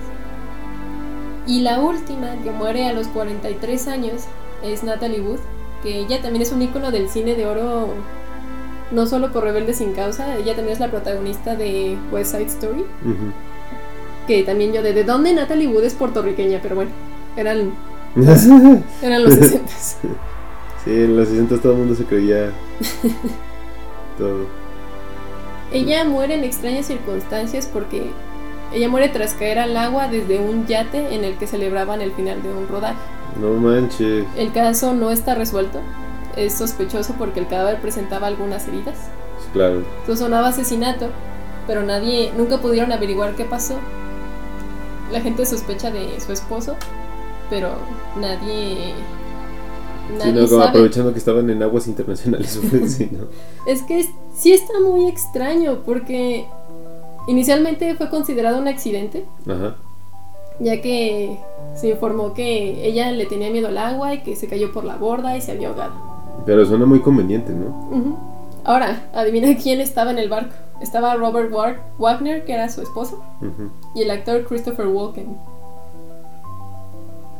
Y 1.47 1.61
la 1.61 1.81
última, 1.81 2.37
que 2.43 2.51
muere 2.51 2.87
a 2.87 2.93
los 2.93 3.07
43 3.09 3.89
años, 3.89 4.25
es 4.63 4.83
Natalie 4.83 5.21
Wood, 5.21 5.39
que 5.83 6.01
ella 6.01 6.21
también 6.21 6.43
es 6.43 6.53
un 6.53 6.61
ícono 6.61 6.91
del 6.91 7.09
cine 7.09 7.35
de 7.35 7.47
oro, 7.47 7.95
no 8.91 9.07
solo 9.07 9.33
por 9.33 9.45
Rebelde 9.45 9.73
sin 9.73 9.93
causa, 9.93 10.37
ella 10.37 10.55
también 10.55 10.75
es 10.75 10.81
la 10.81 10.91
protagonista 10.91 11.55
de 11.57 11.97
West 12.11 12.33
Side 12.33 12.47
Story. 12.47 12.85
Que 14.29 14.45
también 14.45 14.73
yo 14.73 14.83
de, 14.83 14.93
¿de 14.93 15.03
dónde 15.03 15.33
Natalie 15.33 15.67
Wood 15.67 15.85
es 15.85 15.95
puertorriqueña? 15.95 16.61
Pero 16.63 16.77
bueno, 16.77 16.91
eran, 17.37 17.73
sí, 18.37 18.83
eran 19.03 19.25
los 19.25 19.35
60 19.35 19.73
en 20.87 21.17
los 21.17 21.29
60 21.29 21.59
todo 21.59 21.73
el 21.73 21.79
mundo 21.79 21.95
se 21.95 22.05
creía. 22.05 22.53
todo. 24.17 24.47
Ella 25.73 26.05
muere 26.05 26.35
en 26.35 26.45
extrañas 26.45 26.87
circunstancias 26.87 27.69
porque 27.71 28.11
ella 28.73 28.89
muere 28.89 29.09
tras 29.09 29.35
caer 29.35 29.59
al 29.59 29.77
agua 29.77 30.09
desde 30.09 30.39
un 30.39 30.67
yate 30.67 31.15
en 31.15 31.25
el 31.25 31.37
que 31.37 31.47
celebraban 31.47 32.01
el 32.01 32.13
final 32.13 32.43
de 32.43 32.53
un 32.53 32.69
rodaje. 32.69 32.99
No 33.41 33.55
manches. 33.55 34.27
El 34.37 34.53
caso 34.53 34.95
no 34.95 35.11
está 35.11 35.35
resuelto. 35.35 35.81
Es 36.37 36.55
sospechoso 36.55 37.15
porque 37.19 37.41
el 37.41 37.49
cadáver 37.49 37.81
presentaba 37.81 38.27
algunas 38.27 38.69
heridas. 38.69 38.97
Claro. 39.53 39.83
Entonces 40.01 40.19
sonaba 40.19 40.49
asesinato, 40.49 41.09
pero 41.67 41.83
nadie, 41.83 42.33
nunca 42.37 42.59
pudieron 42.59 42.93
averiguar 42.93 43.35
qué 43.35 43.45
pasó. 43.45 43.79
La 45.13 45.21
gente 45.21 45.47
sospecha 45.47 45.91
de 45.91 46.21
su 46.21 46.33
esposo, 46.33 46.77
pero 47.51 47.71
nadie... 48.21 48.95
Sí, 50.09 50.15
Nadie 50.19 50.33
no, 50.41 50.47
sabe. 50.47 50.65
aprovechando 50.65 51.13
que 51.13 51.19
estaban 51.19 51.51
en 51.51 51.63
aguas 51.63 51.87
internacionales. 51.87 52.59
pues, 52.71 52.95
sí, 52.95 53.11
¿no? 53.13 53.25
Es 53.71 53.83
que 53.83 54.01
es- 54.01 54.09
sí 54.35 54.53
está 54.53 54.73
muy 54.81 55.07
extraño 55.07 55.81
porque 55.85 56.47
inicialmente 57.27 57.95
fue 57.95 58.09
considerado 58.09 58.59
un 58.59 58.69
accidente, 58.69 59.27
Ajá. 59.47 59.77
ya 60.61 60.81
que 60.81 61.37
se 61.75 61.91
informó 61.91 62.33
que 62.33 62.87
ella 62.87 63.11
le 63.13 63.27
tenía 63.27 63.51
miedo 63.51 63.69
al 63.69 63.77
agua 63.77 64.15
y 64.15 64.23
que 64.23 64.35
se 64.35 64.47
cayó 64.49 64.73
por 64.73 64.85
la 64.85 64.97
borda 64.97 65.37
y 65.37 65.43
se 65.43 65.53
había 65.53 65.69
ahogado. 65.69 65.93
Pero 66.47 66.65
suena 66.65 66.87
muy 66.87 67.01
conveniente, 67.01 67.53
¿no? 67.53 67.67
Ujú. 67.91 68.17
Ahora, 68.69 69.09
adivina 69.15 69.57
quién 69.57 69.81
estaba 69.81 70.11
en 70.11 70.19
el 70.19 70.29
barco. 70.29 70.53
Estaba 70.83 71.15
Robert 71.15 71.51
Wa- 71.51 71.77
Wagner, 71.99 72.45
que 72.45 72.53
era 72.53 72.69
su 72.69 72.83
esposo, 72.83 73.23
y 73.95 74.03
el 74.03 74.11
actor 74.11 74.45
Christopher 74.45 74.87
Walken. 74.89 75.37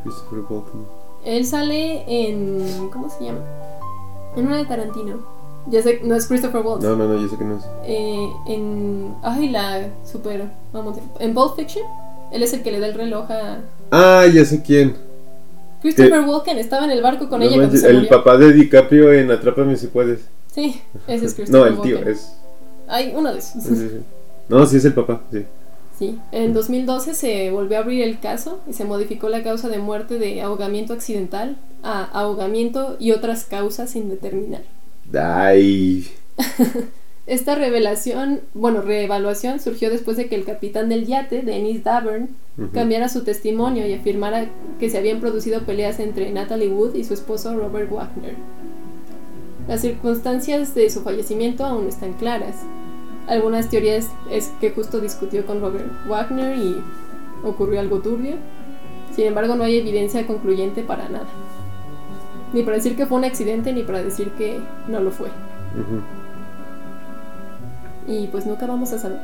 Christopher 0.03 0.39
Walken. 0.49 0.85
Él 1.25 1.45
sale 1.45 2.03
en... 2.07 2.89
¿Cómo 2.91 3.09
se 3.09 3.25
llama? 3.25 3.39
En 4.35 4.47
una 4.47 4.57
de 4.57 4.65
Tarantino. 4.65 5.17
Ya 5.67 5.83
sé, 5.83 6.01
no 6.03 6.15
es 6.15 6.25
Christopher 6.27 6.61
Walken. 6.65 6.89
No, 6.89 6.95
no, 6.95 7.07
no, 7.07 7.21
yo 7.21 7.27
sé 7.27 7.37
que 7.37 7.43
no 7.43 7.57
es. 7.57 7.63
Eh, 7.85 8.29
en. 8.47 9.13
Ay, 9.21 9.49
la 9.49 9.87
super. 10.09 10.45
Vamos, 10.73 10.97
en 11.19 11.33
Pulp 11.35 11.55
Fiction, 11.55 11.83
él 12.31 12.41
es 12.41 12.53
el 12.53 12.63
que 12.63 12.71
le 12.71 12.79
da 12.79 12.87
el 12.87 12.93
reloj 12.95 13.29
a. 13.29 13.57
Ah, 13.91 14.25
ya 14.33 14.43
sé 14.45 14.63
quién. 14.63 14.95
Christopher 15.81 16.21
Walken 16.21 16.57
estaba 16.57 16.85
en 16.85 16.91
el 16.91 17.01
barco 17.03 17.29
con 17.29 17.39
No 17.39 17.45
ella 17.45 17.55
cuando 17.57 17.67
manches, 17.67 17.81
se 17.81 17.89
el 17.89 17.97
murió. 17.97 18.09
papá 18.09 18.37
de 18.37 18.53
DiCaprio 18.53 19.13
en 19.13 19.29
Atrápame 19.31 19.75
si 19.77 19.87
puedes. 19.87 20.21
Sí, 20.59 20.81
ese 21.07 21.25
es 21.25 21.33
Christopher 21.35 21.71
No, 21.71 21.77
el 21.77 21.81
tío, 21.81 22.09
es. 22.09 22.33
Ay, 22.87 23.13
uno 23.15 23.31
de 23.31 23.39
esos. 23.39 23.63
sí, 23.63 23.75
sí, 23.75 23.89
sí. 23.89 23.99
No, 24.49 24.65
sí 24.65 24.77
es 24.77 24.85
el 24.85 24.93
papá, 24.93 25.21
sí. 25.31 25.45
Sí, 25.97 26.19
en 26.31 26.53
2012 26.53 27.13
se 27.13 27.49
volvió 27.51 27.77
a 27.77 27.81
abrir 27.81 28.03
el 28.03 28.19
caso 28.19 28.59
y 28.67 28.73
se 28.73 28.83
modificó 28.83 29.29
la 29.29 29.43
causa 29.43 29.69
de 29.69 29.77
muerte 29.77 30.17
de 30.17 30.41
ahogamiento 30.41 30.93
accidental 30.93 31.57
a 31.81 32.03
ahogamiento 32.03 32.97
y 32.99 33.11
otras 33.11 33.45
causas 33.45 33.91
sin 33.91 34.09
determinar. 34.09 34.63
Ay. 35.13 36.09
Esta 37.25 37.55
revelación, 37.55 38.41
bueno, 38.53 38.81
reevaluación 38.81 39.59
surgió 39.59 39.89
después 39.89 40.17
de 40.17 40.27
que 40.27 40.35
el 40.35 40.45
capitán 40.45 40.89
del 40.89 41.05
yate, 41.05 41.41
Dennis 41.41 41.83
Davern, 41.83 42.29
cambiara 42.73 43.07
su 43.07 43.23
testimonio 43.23 43.87
y 43.87 43.93
afirmara 43.93 44.47
que 44.79 44.89
se 44.89 44.97
habían 44.97 45.19
producido 45.19 45.61
peleas 45.61 45.99
entre 45.99 46.31
Natalie 46.31 46.69
Wood 46.69 46.95
y 46.95 47.03
su 47.03 47.13
esposo 47.13 47.55
Robert 47.55 47.91
Wagner. 47.91 48.35
Las 49.69 49.81
circunstancias 49.81 50.73
de 50.73 50.89
su 50.89 51.01
fallecimiento 51.01 51.63
aún 51.63 51.83
no 51.83 51.89
están 51.89 52.13
claras. 52.13 52.55
Algunas 53.27 53.69
teorías 53.69 54.07
es 54.31 54.51
que 54.59 54.71
justo 54.71 54.99
discutió 54.99 55.45
con 55.45 55.61
Robert 55.61 55.85
Wagner 56.07 56.57
y 56.57 56.81
ocurrió 57.43 57.79
algo 57.79 57.99
turbio. 57.99 58.37
Sin 59.15 59.27
embargo, 59.27 59.55
no 59.55 59.63
hay 59.63 59.77
evidencia 59.77 60.25
concluyente 60.25 60.81
para 60.81 61.07
nada. 61.07 61.27
Ni 62.51 62.63
para 62.63 62.77
decir 62.77 62.95
que 62.95 63.05
fue 63.05 63.19
un 63.19 63.25
accidente, 63.25 63.71
ni 63.71 63.83
para 63.83 64.01
decir 64.01 64.31
que 64.31 64.59
no 64.87 65.01
lo 65.01 65.11
fue. 65.11 65.27
Ujú. 65.27 66.01
Y 68.11 68.25
pues 68.25 68.47
nunca 68.47 68.65
vamos 68.65 68.91
a 68.91 68.97
saber. 68.97 69.19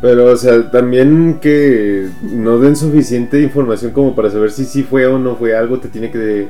Pero, 0.00 0.24
o 0.24 0.36
sea, 0.36 0.70
también 0.70 1.38
que 1.38 2.08
no 2.22 2.58
den 2.58 2.76
suficiente 2.76 3.42
información 3.42 3.92
como 3.92 4.14
para 4.14 4.30
saber 4.30 4.52
si 4.52 4.64
sí 4.64 4.84
fue 4.84 5.06
o 5.06 5.18
no 5.18 5.36
fue 5.36 5.54
algo, 5.54 5.80
te 5.80 5.88
tiene 5.88 6.10
que... 6.10 6.48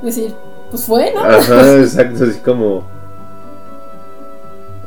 Decir, 0.00 0.32
pues 0.70 0.84
fue, 0.84 1.12
¿no? 1.14 1.20
Ajá, 1.20 1.78
exacto, 1.78 2.24
así 2.24 2.38
como... 2.40 2.84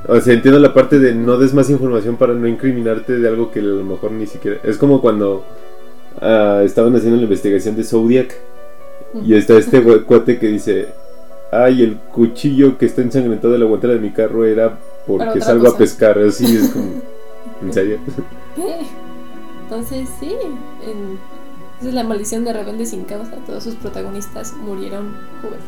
O 0.08 0.20
sea, 0.20 0.34
entiendo 0.34 0.60
la 0.60 0.74
parte 0.74 1.00
de 1.00 1.13
no 1.13 1.38
des 1.38 1.54
más 1.54 1.70
información 1.70 2.17
para 2.17 2.34
no 2.34 2.48
incriminarte 2.48 3.17
de 3.17 3.28
algo 3.28 3.52
que 3.52 3.60
a 3.60 3.63
lo 3.63 3.84
mejor 3.84 4.12
ni 4.12 4.28
siquiera... 4.28 4.58
Es 4.63 4.78
como 4.78 5.00
cuando 5.02 5.44
ah, 6.20 6.62
estaban 6.63 6.96
haciendo 6.96 7.17
la 7.17 7.24
investigación 7.24 7.76
de 7.76 7.84
Zodiac 7.84 8.36
y 9.26 9.36
está 9.36 9.58
este 9.58 9.82
cuate 10.04 10.39
que 10.39 10.48
dice... 10.48 10.88
ay, 11.52 11.84
el 11.84 11.98
cuchillo 11.98 12.78
que 12.78 12.86
está 12.86 13.02
ensangrentado 13.02 13.54
de 13.54 13.60
la 13.60 13.65
guantera 13.65 13.94
de 13.94 14.00
mi 14.00 14.12
carro 14.12 14.46
era 14.46 14.78
porque 15.06 15.41
salgo 15.41 15.65
cosa. 15.65 15.76
a 15.76 15.78
pescar, 15.78 16.20
así 16.20 16.58
es 16.58 16.70
como... 16.70 17.02
¿En 17.62 17.74
serio? 17.74 18.00
¿Qué? 18.56 18.78
Entonces, 19.63 20.10
sí, 20.20 20.36
en- 20.86 21.20
esa 21.82 21.89
es 21.89 21.96
la 21.96 22.04
maldición 22.04 22.46
de 22.46 22.54
Rebelde 22.54 22.86
sin 22.86 23.04
causa. 23.06 23.32
Todos 23.46 23.63
sus 23.63 23.76
protagonistas 23.76 24.54
murieron 24.54 25.15
jóvenes. 25.41 25.65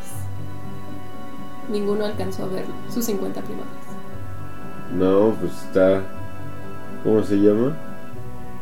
Ninguno 1.72 2.06
alcanzó 2.06 2.44
a 2.44 2.48
ver 2.48 2.66
sus 2.94 3.06
50 3.06 3.42
primarias. 3.42 3.74
No, 4.96 5.36
pues 5.40 5.52
está... 5.64 6.04
¿Cómo 7.04 7.24
se 7.24 7.36
llama? 7.38 7.76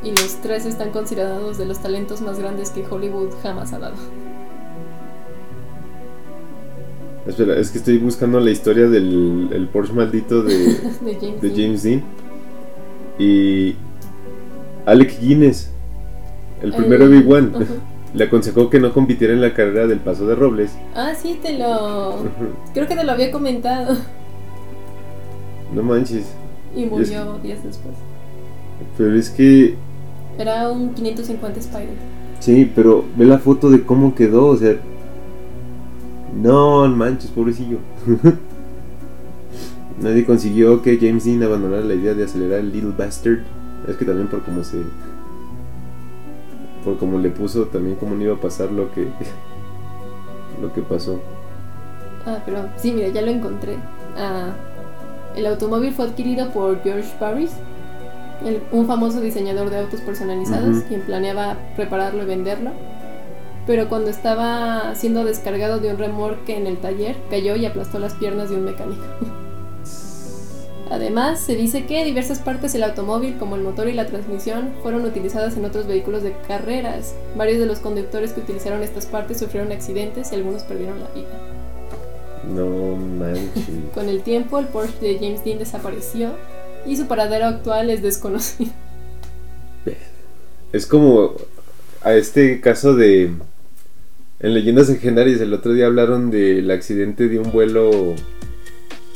Y 0.04 0.12
los 0.12 0.36
tres 0.42 0.66
están 0.66 0.92
considerados 0.92 1.58
de 1.58 1.66
los 1.66 1.80
talentos 1.80 2.22
más 2.22 2.40
grandes 2.40 2.72
que 2.72 2.86
Hollywood 2.90 3.30
jamás 3.44 3.74
ha 3.74 3.80
dado. 3.80 3.96
Espera, 7.28 7.56
es 7.58 7.70
que 7.70 7.78
estoy 7.78 7.98
buscando 8.00 8.40
la 8.40 8.50
historia 8.50 8.88
del 8.88 9.50
el 9.52 9.68
Porsche 9.68 9.94
maldito 9.94 10.42
de, 10.42 10.56
De 11.02 11.18
James. 11.20 11.42
de 11.42 11.50
Dean. 11.50 11.56
James 11.56 11.84
Dean. 11.84 12.04
Y 13.20 13.76
Alec 14.86 15.20
Guinness, 15.20 15.70
el 16.62 16.74
primer 16.74 17.02
El- 17.02 17.08
Obi-Wan, 17.10 17.54
le 18.14 18.24
aconsejó 18.24 18.70
que 18.70 18.80
no 18.80 18.94
compitiera 18.94 19.34
en 19.34 19.42
la 19.42 19.54
carrera 19.54 19.88
del 19.88 20.00
Paso 20.00 20.26
de 20.28 20.36
Robles. 20.36 20.72
Ah, 20.96 21.14
sí, 21.16 21.40
te 21.42 21.58
lo. 21.58 22.26
Creo 22.74 22.88
que 22.88 22.96
te 22.96 23.04
lo 23.04 23.12
había 23.12 23.32
comentado. 23.32 23.98
No 25.74 25.84
manches. 25.84 26.26
Y 26.76 26.86
murió 26.86 27.38
días 27.44 27.64
después. 27.64 27.96
Pero 28.98 29.16
es 29.16 29.30
que, 29.30 29.76
Era 30.38 30.70
un 30.70 30.94
550 30.94 31.60
Spider. 31.60 31.90
sí, 32.40 32.70
pero 32.76 33.06
ve 33.18 33.26
la 33.26 33.38
foto 33.40 33.70
de 33.70 33.84
cómo 33.84 34.16
quedó, 34.16 34.48
o 34.48 34.58
sea... 34.58 34.76
No 36.42 36.88
manches, 36.88 37.30
pobrecillo. 37.32 37.78
Nadie 40.02 40.26
consiguió 40.26 40.82
que 40.82 40.98
James 41.00 41.26
Dean 41.26 41.44
abandonara 41.44 41.84
la 41.84 41.94
idea 41.94 42.14
de 42.14 42.24
acelerar 42.24 42.60
el 42.60 42.72
Little 42.72 42.94
Bastard. 42.98 43.40
Es 43.88 43.96
que 43.98 44.06
también 44.06 44.28
por 44.28 44.42
cómo 44.44 44.64
se... 44.64 44.78
Por 46.84 46.98
cómo 46.98 47.20
le 47.20 47.30
puso, 47.30 47.66
también 47.66 47.96
cómo 47.96 48.16
no 48.16 48.24
iba 48.24 48.34
a 48.36 48.40
pasar 48.40 48.72
lo 48.72 48.92
que... 48.92 49.08
Lo 50.62 50.72
que 50.74 50.82
pasó. 50.82 51.20
Ah, 52.26 52.40
pero 52.46 52.66
sí, 52.78 52.92
mira, 52.92 53.08
ya 53.10 53.22
lo 53.22 53.32
encontré. 53.32 53.78
Ah, 54.18 54.50
el 55.36 55.46
automóvil 55.46 55.92
fue 55.94 56.06
adquirido 56.06 56.50
por 56.50 56.82
George 56.84 57.10
Paris, 57.20 57.52
el- 58.46 58.62
un 58.72 58.86
famoso 58.88 59.22
diseñador 59.22 59.70
de 59.70 59.80
autos 59.80 60.02
personalizados, 60.02 60.84
quien 60.88 61.02
planeaba 61.02 61.56
prepararlo 61.76 62.24
y 62.24 62.26
venderlo. 62.26 62.72
Pero 63.68 63.88
cuando 63.90 64.10
estaba 64.10 64.94
siendo 64.96 65.24
descargado 65.24 65.80
de 65.80 65.92
un 65.92 65.98
remolque 66.00 66.58
en 66.58 66.66
el 66.68 66.78
taller, 66.78 67.16
cayó 67.30 67.56
y 67.56 67.66
aplastó 67.66 68.00
las 68.00 68.14
piernas 68.16 68.50
de 68.50 68.56
un 68.56 68.66
mecánico. 68.66 69.04
Además, 70.92 71.40
se 71.40 71.56
dice 71.56 71.86
que 71.86 72.04
diversas 72.04 72.40
partes 72.40 72.74
del 72.74 72.84
automóvil, 72.84 73.38
como 73.38 73.56
el 73.56 73.62
motor 73.62 73.88
y 73.88 73.94
la 73.94 74.08
transmisión, 74.08 74.72
fueron 74.84 75.06
utilizadas 75.06 75.56
en 75.56 75.64
otros 75.64 75.88
vehículos 75.88 76.22
de 76.22 76.36
carreras. 76.50 77.16
Varios 77.38 77.60
de 77.60 77.66
los 77.66 77.80
conductores 77.80 78.34
que 78.34 78.42
utilizaron 78.42 78.84
estas 78.84 79.06
partes 79.06 79.40
sufrieron 79.40 79.72
accidentes 79.72 80.32
y 80.32 80.36
algunos 80.36 80.64
perdieron 80.64 81.00
la 81.00 81.10
vida. 81.12 81.30
No 82.54 82.98
manches. 82.98 83.70
Con 83.94 84.10
el 84.10 84.22
tiempo, 84.22 84.60
el 84.60 84.66
Porsche 84.66 85.00
de 85.00 85.16
James 85.16 85.46
Dean 85.46 85.60
desapareció 85.60 86.32
y 86.86 86.98
su 86.98 87.08
paradero 87.08 87.46
actual 87.46 87.90
es 87.90 88.02
desconocido. 88.02 88.72
Es 90.74 90.86
como 90.86 91.36
a 92.02 92.14
este 92.14 92.60
caso 92.60 92.96
de... 92.96 93.32
En 94.42 94.54
Leyendas 94.54 94.90
Legendarias 94.90 95.40
el 95.40 95.54
otro 95.54 95.72
día 95.72 95.86
hablaron 95.86 96.32
del 96.32 96.70
accidente 96.72 97.30
de 97.30 97.40
un 97.40 97.52
vuelo 97.52 98.16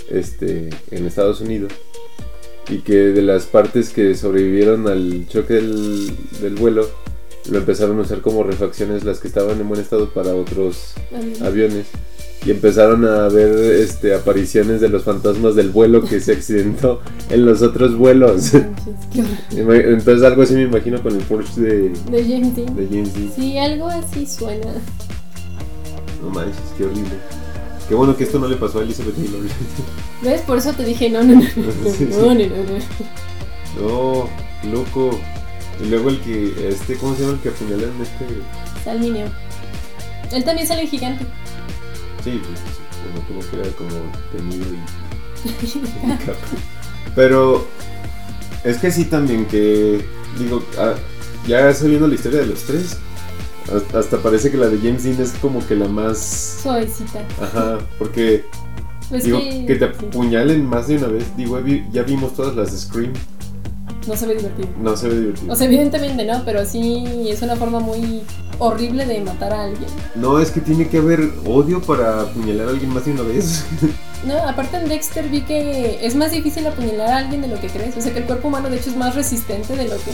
este, 0.10 0.70
en 0.92 1.06
Estados 1.06 1.42
Unidos 1.42 1.74
y 2.70 2.80
que 2.80 2.96
de 2.96 3.22
las 3.22 3.46
partes 3.46 3.90
que 3.90 4.16
sobrevivieron 4.16 4.88
al 4.88 5.28
choque 5.28 5.56
del, 5.56 6.12
del 6.42 6.56
vuelo 6.56 6.88
lo 7.50 7.60
empezaron 7.60 8.00
a 8.00 8.02
usar 8.02 8.22
como 8.22 8.44
refacciones 8.44 9.04
las 9.04 9.20
que 9.20 9.28
estaban 9.28 9.60
en 9.60 9.68
buen 9.68 9.80
estado 9.80 10.10
para 10.10 10.34
otros 10.34 10.94
aviones 11.44 11.86
y 12.46 12.52
empezaron 12.52 13.06
a 13.06 13.28
ver 13.28 13.58
este, 13.82 14.14
apariciones 14.14 14.80
de 14.80 14.90
los 14.90 15.04
fantasmas 15.04 15.56
del 15.56 15.70
vuelo 15.72 16.04
que 16.04 16.20
se 16.20 16.34
accidentó 16.34 17.02
en 17.30 17.46
los 17.46 17.62
otros 17.64 17.98
vuelos. 17.98 18.54
Entonces 19.52 20.24
algo 20.24 20.44
así 20.44 20.54
me 20.54 20.64
imagino 20.64 21.02
con 21.02 21.16
el 21.16 21.24
Porsche 21.24 21.62
de, 21.62 21.90
De 22.12 22.24
James 22.24 22.56
Dean. 22.56 22.76
de 22.76 22.88
James 22.88 23.14
Dean. 23.16 23.32
Sí, 23.36 23.58
algo 23.58 23.88
así 23.88 24.28
suena. 24.28 24.74
No 26.22 26.30
manches, 26.30 26.56
qué 26.78 26.86
horrible. 26.86 27.45
Qué 27.88 27.94
bueno 27.96 28.18
que 28.18 28.24
esto 28.24 28.40
no 28.40 28.48
le 28.48 28.56
pasó 28.56 28.80
a 28.80 28.84
Elizabeth 28.84 29.16
Taylor. 29.16 29.42
¿Ves? 30.22 30.42
Por 30.42 30.58
eso 30.58 30.74
te 30.74 30.84
dije 30.84 31.10
no, 31.10 31.24
no, 31.24 31.36
no. 31.36 31.42
No, 31.42 31.48
Sí, 31.92 31.98
sí. 31.98 32.06
no, 32.12 32.34
no, 32.34 32.46
no, 33.78 34.30
no. 34.30 34.30
loco. 34.72 35.20
Y 35.84 35.88
luego 35.90 36.10
el 36.10 36.22
que, 36.22 36.70
este, 36.70 36.96
¿cómo 36.96 37.16
se 37.16 37.22
llama 37.22 37.34
el 37.34 37.40
que 37.42 37.50
apuñalaron 37.50 38.02
este? 38.02 38.26
Salminio. 38.84 39.26
Él 40.32 40.44
también 40.44 40.68
sale 40.68 40.88
gigante. 40.88 41.26
Sí, 42.24 42.42
pues 42.44 42.60
como 43.28 43.42
tuvo 43.42 43.52
que 43.52 43.60
era 43.60 43.76
como 43.76 43.90
temido 44.32 44.66
y, 44.74 45.66
y. 45.66 45.84
Pero 47.16 47.68
es 48.64 48.78
que 48.78 48.90
sí 48.92 49.06
también 49.06 49.46
que, 49.46 50.04
digo, 50.40 50.64
ah, 50.80 50.96
ya 51.48 51.72
sabiendo 51.74 52.08
la 52.08 52.16
historia 52.16 52.40
de 52.40 52.48
los 52.48 52.64
tres, 52.64 52.98
hasta- 53.74 54.00
hasta 54.00 54.18
parece 54.18 54.52
que 54.52 54.58
la 54.58 54.68
de 54.68 54.78
James 54.78 55.04
Dean 55.04 55.22
es 55.22 55.32
como 55.42 55.66
que 55.66 55.76
la 55.76 55.88
más... 55.88 56.60
Suavecita. 56.64 57.20
Ajá, 57.42 57.78
porque 58.00 58.44
Pues 59.10 59.24
digo, 59.24 59.40
que, 59.40 59.66
que 59.66 59.76
te 59.76 59.86
apuñalen 59.86 60.66
más 60.66 60.88
de 60.88 60.98
una 60.98 61.08
vez. 61.08 61.26
Digo, 61.38 61.60
ya 61.92 62.04
vimos 62.04 62.34
todas 62.34 62.56
las 62.56 62.72
de 62.72 62.78
Scream. 62.78 63.14
no 64.08 64.16
se 64.16 64.26
ve 64.28 64.36
divertido. 64.36 64.68
No 64.82 64.96
se 64.98 65.08
ve 65.10 65.20
divertido. 65.20 65.54
O 65.54 65.56
sea, 65.56 65.68
evidentemente 65.68 66.26
no, 66.26 66.44
pero 66.46 66.66
sí 66.66 67.04
es 67.28 67.42
una 67.42 67.56
forma 67.56 67.80
muy 67.80 68.22
horrible 68.60 69.06
de 69.06 69.20
matar 69.22 69.52
a 69.54 69.64
alguien. 69.66 69.90
No, 70.16 70.40
es 70.40 70.52
que 70.52 70.62
tiene 70.62 70.88
que 70.88 70.98
haber 71.00 71.32
odio 71.46 71.82
para 71.82 72.22
apuñalar 72.22 72.68
a 72.68 72.72
alguien 72.72 72.94
más 72.94 73.06
de 73.06 73.12
una 73.14 73.24
vez. 73.24 73.66
No, 74.26 74.34
aparte 74.50 74.78
en 74.78 74.90
Dexter 74.90 75.30
vi 75.30 75.42
que 75.42 76.00
es 76.04 76.16
más 76.16 76.32
difícil 76.32 76.66
apuñalar 76.66 77.10
a 77.10 77.18
alguien 77.18 77.42
de 77.44 77.48
lo 77.48 77.60
que 77.62 77.68
crees. 77.68 77.96
O 77.96 78.02
sea 78.02 78.12
que 78.12 78.18
el 78.20 78.26
cuerpo 78.26 78.48
humano 78.48 78.72
de 78.72 78.78
hecho 78.78 78.90
es 78.90 78.98
más 78.98 79.14
resistente 79.14 79.76
de 79.76 79.84
lo 79.84 79.98
que 79.98 80.12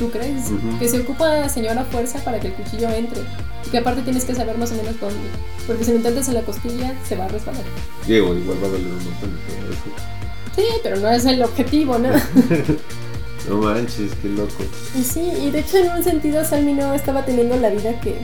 tú 0.00 0.10
crees. 0.10 0.46
Ujú. 0.50 0.78
Que 0.80 0.88
se 0.88 0.98
ocupa 1.00 1.48
señora 1.48 1.84
fuerza 1.84 2.18
para 2.24 2.40
que 2.40 2.48
el 2.48 2.54
cuchillo 2.54 2.88
entre. 2.90 3.20
Y 3.66 3.70
que 3.70 3.78
aparte 3.78 4.02
tienes 4.02 4.24
que 4.24 4.34
saber 4.34 4.58
más 4.58 4.72
o 4.72 4.74
menos 4.74 4.98
dónde. 4.98 5.20
Porque 5.66 5.84
si 5.84 5.90
lo 5.92 5.98
intentas 5.98 6.26
en 6.28 6.34
la 6.34 6.42
costilla 6.42 6.92
se 7.08 7.14
va 7.14 7.26
a 7.26 7.28
resbalar. 7.28 7.62
Diego, 8.06 8.34
igual 8.34 8.56
va 8.62 8.66
a 8.66 8.70
doler 8.70 8.86
un 8.88 8.94
montón. 9.04 9.38
eso- 9.70 10.56
Sí, 10.56 10.64
pero 10.82 10.96
no 10.96 11.08
es 11.10 11.24
el 11.26 11.42
objetivo, 11.42 11.96
¿no? 11.98 12.08
No 13.48 13.56
manches, 13.56 14.12
qué 14.20 14.28
loco. 14.28 14.62
y 14.94 15.02
sí, 15.02 15.20
y 15.42 15.50
de 15.50 15.60
hecho 15.60 15.78
en 15.78 15.90
un 15.90 16.04
sentido 16.04 16.44
Salmi 16.44 16.74
no 16.74 16.92
estaba 16.92 17.24
teniendo 17.24 17.56
la 17.56 17.70
vida 17.70 17.98
que 18.00 18.16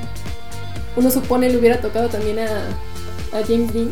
uno 0.94 1.10
supone 1.10 1.48
le 1.48 1.56
hubiera 1.56 1.80
tocado 1.80 2.08
también 2.08 2.38
a, 2.40 2.44
a 3.36 3.42
James 3.46 3.72
Dean. 3.72 3.90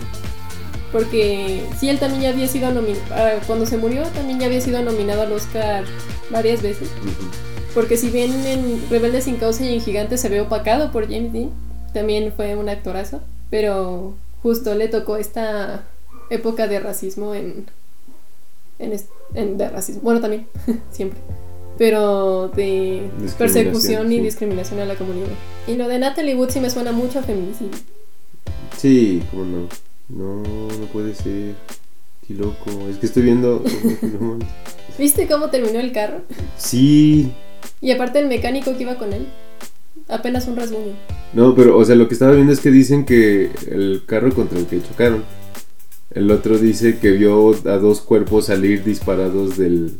Porque 0.93 1.65
sí, 1.81 1.89
él 1.89 1.99
también 1.99 2.23
ya 2.23 2.29
había 2.29 2.47
sido 2.47 2.71
nominado, 2.71 3.05
cuando 3.47 3.67
se 3.67 3.79
murió 3.79 4.03
también 4.09 4.39
ya 4.39 4.47
había 4.47 4.61
sido 4.61 4.81
nominado 4.83 5.23
al 5.23 5.33
Oscar 5.33 5.85
varias 6.31 6.63
veces. 6.63 6.89
Ujú. 7.01 7.31
Porque 7.75 7.97
si 7.97 8.11
bien 8.11 8.31
en 8.47 8.89
Rebelde 8.89 9.21
sin 9.21 9.37
causa 9.37 9.65
y 9.65 9.75
en 9.75 9.81
Gigante 9.81 10.17
se 10.17 10.29
ve 10.29 10.41
opacado 10.41 10.93
por 10.93 11.11
James 11.11 11.33
Dean, 11.33 11.51
también 11.93 12.33
fue 12.33 12.55
un 12.55 12.69
actorazo. 12.69 13.21
Pero 13.51 14.15
justo 14.43 14.75
le 14.75 14.89
tocó 14.89 15.17
esta 15.17 15.85
época 16.31 16.69
de 16.69 16.81
racismo 16.81 17.35
en. 17.35 17.67
en, 18.79 19.59
de 19.59 19.69
racismo. 19.69 20.03
Bueno, 20.03 20.21
también, 20.21 20.47
siempre. 20.93 21.19
Pero 21.77 22.49
de 22.49 23.11
persecución 23.37 24.13
y 24.13 24.17
sí. 24.17 24.23
discriminación 24.23 24.79
a 24.79 24.85
la 24.85 24.95
comunidad. 24.95 25.27
Y 25.67 25.75
lo 25.75 25.89
de 25.89 25.99
Natalie 25.99 26.37
Wood 26.37 26.51
sí 26.51 26.61
me 26.61 26.71
suena 26.71 26.93
mucho 26.93 27.19
a 27.19 27.23
feminicidio. 27.23 27.77
Sí, 28.77 29.21
cómo 29.33 29.45
no. 29.45 29.69
No, 30.09 30.43
no 30.79 30.87
puede 30.93 31.15
ser. 31.17 31.55
Qué 32.27 32.35
loco. 32.35 32.71
Es 32.89 32.99
que 32.99 33.07
estoy 33.07 33.25
viendo. 33.25 33.65
¿Viste 34.99 35.27
cómo 35.27 35.51
terminó 35.51 35.81
el 35.81 35.91
carro? 35.91 36.23
sí. 36.57 37.33
Y 37.85 37.91
aparte 37.93 38.19
el 38.19 38.29
mecánico 38.29 38.75
que 38.77 38.83
iba 38.85 38.97
con 38.97 39.13
él. 39.13 39.27
Apenas 40.09 40.49
un 40.49 40.57
rasguño. 40.57 40.95
No, 41.35 41.55
pero, 41.55 41.77
o 41.77 41.85
sea, 41.85 41.95
lo 41.97 42.09
que 42.09 42.15
estaba 42.15 42.33
viendo 42.33 42.53
es 42.53 42.61
que 42.61 42.71
dicen 42.71 43.05
que 43.05 43.51
el 43.71 44.03
carro 44.07 44.35
contra 44.35 44.59
el 44.59 44.67
que 44.67 44.83
chocaron. 44.83 45.23
El 46.11 46.31
otro 46.31 46.57
dice 46.59 46.99
que 46.99 47.11
vio 47.11 47.51
a 47.67 47.77
dos 47.79 48.01
cuerpos 48.01 48.47
salir 48.47 48.85
disparados 48.85 49.59
del, 49.59 49.99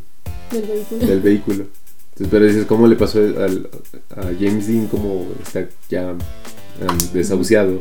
Del 0.51 0.61
vehículo. 0.63 1.05
del 1.07 1.19
vehículo. 1.21 1.65
Entonces, 2.13 2.27
pero 2.31 2.45
dices, 2.45 2.65
¿cómo 2.65 2.87
le 2.87 2.95
pasó 2.95 3.19
al- 3.19 3.69
a 4.15 4.23
James 4.39 4.67
Dean? 4.67 4.87
Como 4.87 5.27
está 5.43 5.67
ya 5.89 6.11
um, 6.11 7.13
desahuciado. 7.13 7.79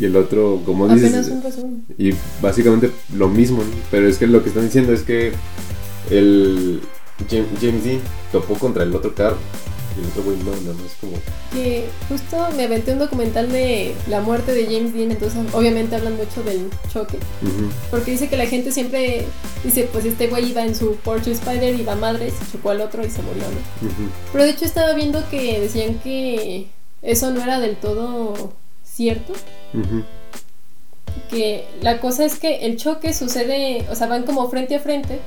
Y 0.00 0.06
el 0.06 0.16
otro, 0.16 0.62
como 0.66 0.88
dices, 0.88 1.28
Apenas 1.28 1.56
un 1.58 1.84
y 1.96 2.12
básicamente 2.42 2.90
lo 3.16 3.28
mismo, 3.28 3.58
¿no? 3.62 3.70
Pero 3.90 4.08
es 4.08 4.18
que 4.18 4.26
lo 4.26 4.42
que 4.42 4.48
están 4.48 4.64
diciendo 4.64 4.92
es 4.92 5.02
que 5.02 5.32
el 6.10 6.80
Jam- 7.30 7.46
James 7.60 7.84
Dean 7.84 8.00
topó 8.32 8.54
contra 8.58 8.82
el 8.82 8.94
otro 8.94 9.14
carro. 9.14 9.36
Y 9.96 10.00
el 10.00 10.06
otro 10.08 10.24
güey 10.24 10.36
no, 10.36 10.50
nada 10.50 10.74
más 10.74 10.92
como. 11.00 11.12
Que 11.54 11.86
justo 12.10 12.36
me 12.54 12.64
aventé 12.64 12.92
un 12.92 12.98
documental 12.98 13.50
de 13.50 13.94
la 14.10 14.20
muerte 14.20 14.52
de 14.52 14.66
James 14.66 14.92
Dean, 14.92 15.10
entonces 15.10 15.40
obviamente 15.54 15.96
hablan 15.96 16.16
mucho 16.18 16.42
del 16.42 16.68
choque. 16.92 17.16
Porque 17.90 18.10
dice 18.10 18.28
que 18.28 18.36
la 18.36 18.44
gente 18.46 18.72
siempre 18.72 19.24
dice, 19.64 19.88
pues 19.90 20.04
este 20.04 20.26
güey 20.26 20.50
iba 20.50 20.62
en 20.66 20.74
su 20.74 20.96
Porsche 20.96 21.32
Spider, 21.32 21.74
iba 21.80 21.94
a 21.94 21.96
madres, 21.96 22.34
chocó 22.52 22.70
al 22.70 22.82
otro 22.82 23.06
y 23.06 23.10
se 23.10 23.22
murió, 23.22 23.44
¿no? 23.44 23.88
Pero 24.32 24.44
de 24.44 24.50
hecho 24.50 24.66
estaba 24.66 24.92
viendo 24.92 25.26
que 25.30 25.60
decían 25.60 25.98
que 26.00 26.66
eso 27.00 27.30
no 27.30 27.42
era 27.42 27.58
del 27.58 27.76
todo 27.76 28.52
cierto. 28.84 29.32
Que 31.30 31.66
la 31.80 32.00
cosa 32.00 32.24
es 32.26 32.38
que 32.38 32.66
el 32.66 32.76
choque 32.76 33.14
sucede, 33.14 33.86
o 33.90 33.94
sea, 33.94 34.06
van 34.06 34.24
como 34.24 34.48
frente 34.50 34.76
a 34.76 34.80
frente 34.80 35.20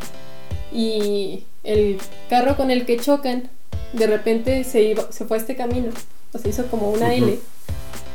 y 0.71 1.43
el 1.63 1.97
carro 2.29 2.57
con 2.57 2.71
el 2.71 2.85
que 2.85 2.97
chocan 2.97 3.49
de 3.93 4.07
repente 4.07 4.63
se, 4.63 4.83
iba, 4.83 5.11
se 5.11 5.25
fue 5.25 5.37
a 5.37 5.39
este 5.39 5.55
camino, 5.55 5.89
o 6.33 6.37
se 6.37 6.49
hizo 6.49 6.65
como 6.67 6.91
una. 6.91 7.13
L. 7.13 7.39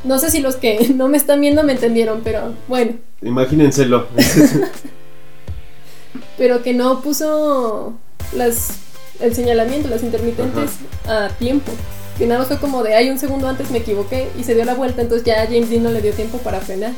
No 0.05 0.19
sé 0.19 0.31
si 0.31 0.41
los 0.41 0.57
que 0.57 0.89
no 0.95 1.09
me 1.09 1.17
están 1.17 1.41
viendo 1.41 1.63
me 1.63 1.73
entendieron, 1.73 2.21
pero 2.23 2.55
bueno, 2.69 2.93
Imagínenselo. 3.23 4.07
pero 6.39 6.63
que 6.63 6.75
no 6.75 7.01
puso 7.01 7.95
las 8.35 8.81
el 9.21 9.35
señalamiento, 9.35 9.89
las 9.89 10.03
intermitentes 10.03 10.73
a 11.07 11.29
tiempo. 11.39 11.73
Que 12.19 12.27
nada 12.27 12.41
más 12.41 12.49
fue 12.49 12.59
como 12.59 12.83
de, 12.83 12.95
ay, 12.95 13.11
un 13.11 13.19
segundo 13.19 13.49
antes 13.49 13.71
me 13.71 13.79
equivoqué 13.79 14.29
y 14.39 14.45
se 14.45 14.55
dio 14.55 14.65
la 14.65 14.75
vuelta, 14.75 15.03
entonces 15.03 15.27
ya 15.27 15.47
James 15.47 15.71
Dean 15.71 15.83
no 15.83 15.91
le 15.91 16.03
dio 16.03 16.13
tiempo 16.13 16.39
para 16.39 16.61
frenar. 16.61 16.93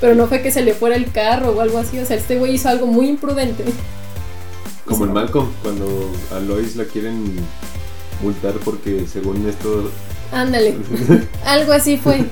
Pero 0.00 0.14
no 0.14 0.26
fue 0.28 0.40
que 0.40 0.50
se 0.50 0.62
le 0.62 0.74
fuera 0.74 0.96
el 0.96 1.10
carro 1.12 1.50
o 1.50 1.60
algo 1.60 1.78
así, 1.78 1.98
o 1.98 2.06
sea, 2.06 2.16
este 2.16 2.38
güey 2.38 2.54
hizo 2.54 2.68
algo 2.68 2.86
muy 2.86 3.08
imprudente. 3.08 3.64
Como 4.84 5.06
en 5.06 5.12
Malcolm, 5.12 5.48
cuando 5.62 6.10
a 6.32 6.40
Lois 6.40 6.76
la 6.76 6.84
quieren 6.84 7.36
multar 8.22 8.54
porque 8.64 9.06
según 9.10 9.48
esto. 9.48 9.90
Ándale, 10.32 10.76
algo 11.46 11.72
así 11.72 11.96
fue. 11.96 12.24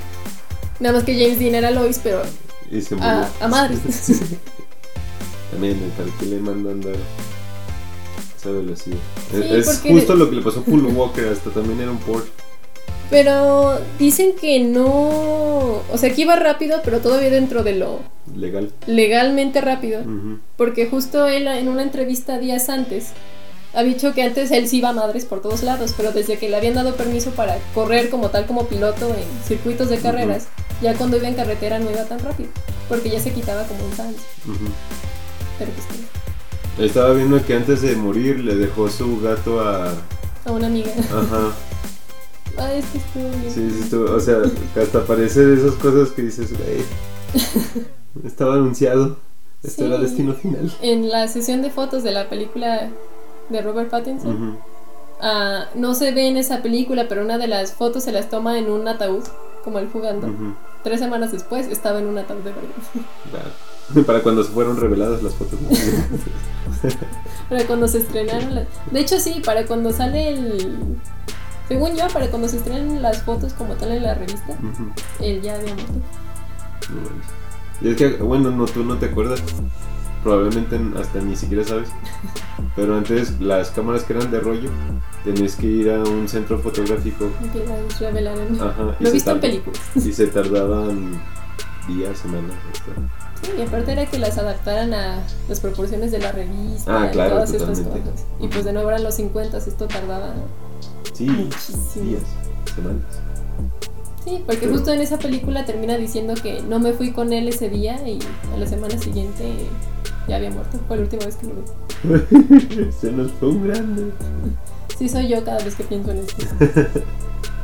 Nada 0.81 0.97
más 0.97 1.05
que 1.05 1.15
James 1.15 1.39
Dean 1.39 1.55
era 1.55 1.71
Lois, 1.71 2.01
pero 2.03 2.23
y 2.71 2.81
se 2.81 2.95
a, 2.95 2.99
murió. 2.99 3.27
a 3.41 3.49
madres. 3.49 3.81
También, 5.51 5.79
¿para 5.97 6.09
qué 6.19 6.27
le 6.27 6.39
manda 6.39 6.71
a 6.71 6.73
andar 6.73 6.95
a 6.95 8.39
esa 8.39 8.51
velocidad? 8.51 8.97
Sí, 9.31 9.43
es 9.51 9.81
justo 9.87 10.15
lo 10.15 10.31
que 10.31 10.37
le 10.37 10.43
pasó 10.43 10.61
a 10.61 10.65
Paul 10.65 10.87
Walker, 10.87 11.29
hasta 11.29 11.51
también 11.51 11.81
era 11.81 11.91
un 11.91 11.99
Porsche. 11.99 12.31
Pero 13.13 13.79
dicen 13.99 14.33
que 14.41 14.59
no. 14.61 15.83
O 15.93 15.99
sea, 15.99 16.13
que 16.15 16.23
iba 16.23 16.35
rápido, 16.35 16.81
pero 16.83 17.01
todavía 17.01 17.29
dentro 17.29 17.63
de 17.63 17.75
lo 17.75 18.01
Legal. 18.35 18.73
legalmente 18.87 19.61
rápido. 19.61 20.01
Porque 20.57 20.87
justo 20.87 21.27
él 21.29 21.47
en 21.47 21.69
una 21.69 21.83
entrevista 21.83 22.39
días 22.39 22.71
antes 22.71 23.11
ha 23.75 23.83
dicho 23.83 24.15
que 24.15 24.23
antes 24.23 24.51
él 24.51 24.67
sí 24.67 24.79
iba 24.79 24.91
a 24.91 24.93
madres 24.95 25.27
por 25.27 25.43
todos 25.43 25.63
lados, 25.63 25.93
pero 25.97 26.13
desde 26.13 26.39
que 26.39 26.49
le 26.49 26.57
habían 26.57 26.75
dado 26.75 26.95
permiso 26.95 27.31
para 27.33 27.59
correr 27.75 28.09
como 28.09 28.31
tal 28.31 28.47
como 28.47 28.67
piloto 28.67 29.09
en 29.09 29.45
circuitos 29.47 29.89
de 29.91 29.99
carreras, 29.99 30.49
ya 30.83 30.95
cuando 30.95 31.17
iba 31.19 31.29
en 31.29 31.35
carretera 31.35 31.79
no 31.79 31.91
iba 31.91 32.05
tan 32.05 32.19
rápido, 32.21 32.51
porque 32.89 33.11
ya 33.11 33.21
se 33.21 33.33
quitaba 33.33 33.65
como 33.65 33.85
un 33.85 33.93
Sainz. 33.95 34.19
Ujú. 34.47 34.69
Pero 35.59 35.71
pues 35.73 36.89
Estaba 36.89 37.13
viendo 37.13 37.45
que 37.45 37.55
antes 37.55 37.83
de 37.83 37.95
morir 37.97 38.41
le 38.41 38.57
dejó 38.57 38.89
su 38.89 39.21
gato 39.21 39.61
a. 39.61 39.93
a 40.45 40.53
una 40.53 40.67
amiga. 40.67 40.91
Ajá. 40.99 41.53
Ay, 42.59 42.83
que 42.93 42.99
estuvo 42.99 43.29
bien. 43.41 43.53
Sí, 43.53 43.71
sí, 43.71 43.81
estuvo- 43.85 44.15
o 44.15 44.21
sea, 44.21 44.39
hasta 44.81 45.05
parece 45.05 45.45
de 45.47 45.55
esas 45.55 45.75
cosas 45.79 46.11
que 46.11 46.23
dices, 46.23 46.51
güey. 46.53 46.83
Estaba 48.27 48.55
anunciado. 48.55 49.17
Este 49.63 49.83
Sí. 49.83 49.89
era 49.89 49.99
destino 49.99 50.35
final. 50.35 50.73
En 50.83 51.09
la 51.09 51.29
sesión 51.29 51.63
de 51.63 51.71
fotos 51.71 52.03
de 52.03 52.11
la 52.13 52.29
película 52.29 52.89
de 53.49 53.63
Robert 53.63 53.91
Pattinson, 53.91 54.59
ah, 55.21 55.67
no 55.77 55.95
se 55.95 56.11
ve 56.13 56.27
en 56.29 56.37
esa 56.37 56.63
película, 56.63 57.07
pero 57.09 57.23
una 57.23 57.39
de 57.39 57.47
las 57.47 57.73
fotos 57.73 58.03
se 58.05 58.11
las 58.13 58.29
toma 58.29 58.59
en 58.59 58.69
un 58.71 58.89
ataúd, 58.89 59.23
como 59.63 59.79
él 59.79 59.89
jugando. 59.93 60.29
Tres 60.83 60.99
semanas 60.99 61.31
después 61.31 61.69
estaba 61.69 62.01
en 62.01 62.07
un 62.09 62.19
ataúd 62.19 62.41
de 62.43 62.51
verdad. 62.53 64.05
Para 64.07 64.21
cuando 64.23 64.43
se 64.43 64.51
fueron 64.51 64.77
reveladas 64.79 65.23
las 65.23 65.35
fotos. 65.35 65.59
Para 67.49 67.65
cuando 67.67 67.87
se 67.89 67.99
estrenaron 67.99 68.55
las... 68.55 68.67
De 68.91 69.01
hecho 69.01 69.21
sí, 69.21 69.43
para 69.45 69.67
cuando 69.67 69.93
sale 69.93 70.31
el... 70.31 70.97
Según 71.73 71.97
yo, 71.97 72.07
para 72.09 72.29
cuando 72.29 72.49
se 72.49 72.59
estrenan 72.59 73.01
las 73.01 73.23
fotos 73.23 73.55
como 73.55 73.73
tal 73.75 73.93
en 73.93 74.03
la 74.03 74.13
revista, 74.13 74.53
Ujú. 74.53 74.91
él 75.21 75.41
ya 75.41 75.55
había 75.55 75.73
muerto. 75.75 75.93
No. 76.91 77.89
Y 77.89 77.91
es 77.93 77.97
que, 77.97 78.09
bueno, 78.19 78.51
no, 78.51 78.67
tú 78.67 78.85
no 78.85 78.97
te 78.99 79.07
acuerdas. 79.07 79.41
Probablemente 80.23 80.79
hasta 81.01 81.21
ni 81.21 81.35
siquiera 81.35 81.65
sabes. 81.65 81.89
Pero 82.77 82.95
antes 82.97 83.41
las 83.41 83.71
cámaras 83.71 84.05
que 84.05 84.13
eran 84.13 84.31
de 84.31 84.41
rollo, 84.41 84.69
tenías 85.25 85.57
que 85.57 85.67
ir 85.67 85.91
a 85.91 85.99
un 86.03 86.29
centro 86.29 86.59
fotográfico. 86.59 87.31
Que 87.55 87.65
las 87.67 87.99
revelaron. 88.01 88.61
Ajá. 88.61 88.95
y 89.01 89.03
Lo 89.05 89.09
he 89.09 89.13
visto 89.13 89.31
en 89.31 89.41
películas. 89.41 89.81
Y 89.97 90.13
se 90.13 90.27
tardaban 90.27 91.21
días, 91.89 92.19
semanas. 92.19 92.55
hasta- 92.71 92.93
Sí, 93.43 93.51
y 93.59 93.63
aparte 93.63 93.91
era 93.93 94.07
que 94.07 94.19
las 94.19 94.39
adaptaran 94.39 94.95
a 94.95 95.21
las 95.49 95.59
proporciones 95.59 96.13
de 96.13 96.19
la 96.21 96.31
revista 96.31 97.03
Ah, 97.03 97.07
y 97.09 97.11
claro, 97.13 97.31
todas 97.37 97.51
estas 97.53 97.77
totalmente. 97.79 98.11
cosas. 98.11 98.27
Y 98.39 98.47
pues 98.47 98.65
de 98.65 98.73
nuevo 98.73 98.89
eran 98.91 99.03
los 99.03 99.15
50, 99.17 99.57
esto 99.59 99.87
tardaba 99.89 100.33
Sí, 101.13 101.25
muchísimo. 101.27 102.05
días, 102.05 102.23
semanas. 102.75 103.03
Sí, 104.25 104.43
porque 104.47 104.61
Pero- 104.63 104.73
justo 104.75 104.93
en 104.93 105.01
esa 105.01 105.19
película 105.19 105.65
termina 105.65 105.97
diciendo 105.97 106.35
que 106.41 106.63
no 106.63 106.79
me 106.79 106.93
fui 106.93 107.11
con 107.13 107.33
él 107.33 107.49
ese 107.49 107.69
día 107.69 107.97
y 108.09 108.19
a 108.55 108.59
la 108.59 108.67
semana 108.67 108.97
siguiente 108.99 109.45
ya 110.29 110.37
había 110.37 110.51
muerto. 110.51 110.79
Fue 110.87 110.97
la 110.97 111.03
última 111.03 111.25
vez 111.25 111.37
que 111.37 111.47
lo 111.49 111.53
vi. 111.55 112.93
se 113.01 113.11
nos 113.13 113.33
fue 113.33 113.49
un 113.49 113.67
grande. 113.67 114.03
Sí, 114.97 115.09
soy 115.09 115.29
yo 115.29 115.45
cada 115.45 115.63
vez 115.65 115.75
que 115.75 115.83
pienso 115.85 116.13
en 116.13 116.19
esto. 116.19 116.45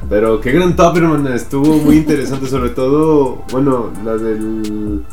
Pero 0.09 0.40
qué 0.40 0.52
gran 0.52 0.74
top, 0.76 0.96
hermana. 0.96 1.35
Estuvo 1.35 1.76
muy 1.76 1.98
interesante. 1.98 2.46
Sobre 2.48 2.70
todo, 2.70 3.44
bueno, 3.52 3.90
la 4.04 4.16
del. 4.16 5.04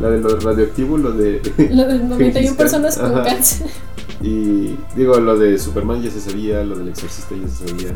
La 0.00 0.10
de 0.10 0.18
lo 0.20 0.38
radioactivo, 0.40 0.98
lo 0.98 1.12
de. 1.12 1.40
Lo 1.70 1.84
de 1.86 1.98
91 2.00 2.16
Gengis 2.18 2.48
Khan. 2.48 2.56
personas 2.56 2.98
con 2.98 3.12
cáncer. 3.22 3.68
Y 4.20 4.76
digo, 4.96 5.18
lo 5.18 5.38
de 5.38 5.58
Superman 5.58 6.02
ya 6.02 6.10
se 6.10 6.20
sabía, 6.20 6.62
lo 6.62 6.76
del 6.76 6.88
exorcista 6.88 7.34
ya 7.34 7.48
se 7.48 7.68
sabía. 7.68 7.94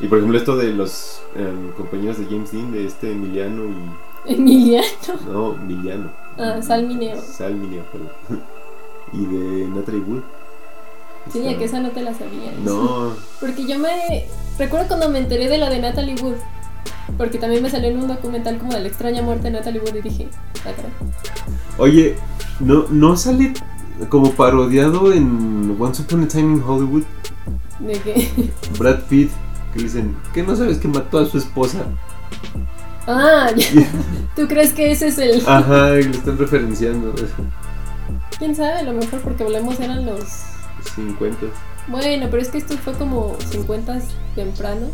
Y 0.00 0.06
por 0.08 0.18
ejemplo, 0.18 0.38
esto 0.38 0.56
de 0.56 0.72
los 0.72 1.22
em, 1.34 1.72
compañeros 1.72 2.18
de 2.18 2.26
James 2.26 2.52
Dean, 2.52 2.72
de 2.72 2.86
este 2.86 3.12
Emiliano 3.12 3.64
y. 3.64 4.32
Emiliano. 4.34 4.86
No, 5.30 5.52
Villano. 5.66 6.10
Ah, 6.38 6.60
Sal 6.60 6.86
Mineo. 6.86 7.20
Sal 7.22 7.54
Mineo, 7.54 7.84
perdón. 7.90 8.10
Y 9.12 9.24
de 9.24 9.68
Natalie 9.68 10.00
Wood. 10.00 10.22
Sí, 11.32 11.42
ya 11.42 11.56
que 11.56 11.64
esa 11.64 11.80
no 11.80 11.90
te 11.90 12.02
la 12.02 12.12
sabía. 12.12 12.52
No, 12.62 13.12
Porque 13.40 13.66
yo 13.66 13.78
me. 13.78 14.26
Recuerdo 14.58 14.88
cuando 14.88 15.08
me 15.08 15.18
enteré 15.18 15.48
de 15.48 15.58
la 15.58 15.70
de 15.70 15.80
Natalie 15.80 16.16
Wood. 16.22 16.36
Porque 17.16 17.38
también 17.38 17.62
me 17.62 17.70
salió 17.70 17.88
en 17.88 17.98
un 17.98 18.08
documental 18.08 18.58
como 18.58 18.72
de 18.72 18.80
la 18.80 18.88
extraña 18.88 19.22
muerte 19.22 19.44
de 19.44 19.52
Natalie 19.52 19.80
Wood 19.80 19.94
y 19.96 20.02
dije, 20.02 20.28
ah. 20.66 21.78
Oye, 21.78 22.16
¿no, 22.60 22.86
¿no 22.90 23.16
sale 23.16 23.54
como 24.08 24.32
parodiado 24.32 25.12
en 25.12 25.76
Once 25.78 26.02
Upon 26.02 26.24
a 26.24 26.28
Time 26.28 26.54
in 26.54 26.62
Hollywood? 26.62 27.04
De 27.80 27.94
que. 28.00 28.50
Brad 28.78 29.00
Pitt, 29.08 29.30
que 29.72 29.78
le 29.78 29.84
dicen, 29.84 30.16
¿qué 30.32 30.42
no 30.42 30.54
sabes 30.56 30.78
que 30.78 30.88
mató 30.88 31.18
a 31.18 31.26
su 31.26 31.38
esposa? 31.38 31.84
Ah, 33.06 33.50
ya. 33.56 33.66
¿Tú 34.36 34.46
crees 34.48 34.72
que 34.72 34.90
ese 34.92 35.08
es 35.08 35.18
el.? 35.18 35.42
Ajá, 35.46 35.90
lo 35.90 35.98
están 35.98 36.38
referenciando. 36.38 37.14
Quién 38.38 38.54
sabe, 38.54 38.80
a 38.80 38.82
lo 38.82 38.92
mejor 38.92 39.20
porque 39.20 39.44
volvemos 39.44 39.78
eran 39.80 40.04
los. 40.06 40.24
50. 40.94 41.46
Bueno, 41.88 42.26
pero 42.30 42.42
es 42.42 42.48
que 42.48 42.58
esto 42.58 42.76
fue 42.78 42.92
como 42.94 43.36
50 43.50 44.00
temprano. 44.34 44.88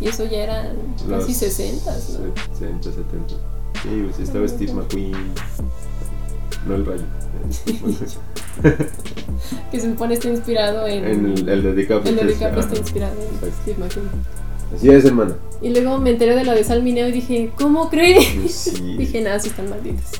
Y 0.00 0.08
eso 0.08 0.24
ya 0.24 0.38
eran 0.38 0.76
casi 1.08 1.32
Los 1.32 1.36
60, 1.36 1.90
¿no? 1.90 1.98
60, 2.58 2.92
70. 2.92 3.34
Sí, 3.82 4.02
pues 4.04 4.18
estaba 4.18 4.48
Steve 4.48 4.72
McQueen. 4.72 5.32
No 6.66 6.74
el 6.74 6.86
rayo. 6.86 7.04
Que 9.70 9.80
se 9.80 9.90
supone 9.90 10.14
está 10.14 10.28
inspirado 10.28 10.86
en. 10.86 11.04
En 11.04 11.26
el, 11.26 11.48
el 11.48 11.62
de 11.62 11.74
DiCaprio. 11.74 12.10
el 12.12 12.16
de 12.26 12.32
DiCaprio 12.32 12.60
está 12.60 12.76
inspirado 12.76 13.14
en 13.14 13.26
Exacto. 13.26 13.54
Steve 13.62 13.76
McQueen. 13.78 14.08
Así 14.74 14.90
es, 14.90 15.04
hermana. 15.04 15.36
Y 15.60 15.70
luego 15.70 15.98
me 15.98 16.10
enteré 16.10 16.34
de 16.34 16.44
la 16.44 16.54
de 16.54 16.64
Sal 16.64 16.82
Mineo 16.82 17.08
y 17.08 17.12
dije, 17.12 17.50
¿cómo 17.56 17.90
crees? 17.90 18.52
Sí. 18.52 18.96
Dije, 18.98 19.20
nada, 19.20 19.38
sí 19.38 19.48
están 19.48 19.68
malditas. 19.70 20.12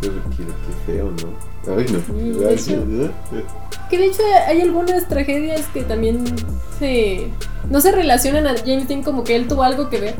Pero 0.00 0.14
qué, 0.36 0.44
qué 0.44 0.92
feo, 0.92 1.10
¿no? 1.10 1.48
Ay, 1.76 1.86
no. 1.92 2.56
Sí. 2.56 2.76
Que 3.90 3.98
de 3.98 4.06
hecho 4.06 4.22
hay 4.46 4.60
algunas 4.60 5.08
tragedias 5.08 5.66
que 5.72 5.82
también 5.82 6.24
se. 6.78 7.28
No 7.70 7.80
se 7.80 7.92
relacionan 7.92 8.46
a 8.46 8.56
James 8.56 8.88
Dean 8.88 9.02
como 9.02 9.24
que 9.24 9.36
él 9.36 9.48
tuvo 9.48 9.62
algo 9.62 9.90
que 9.90 10.00
ver, 10.00 10.14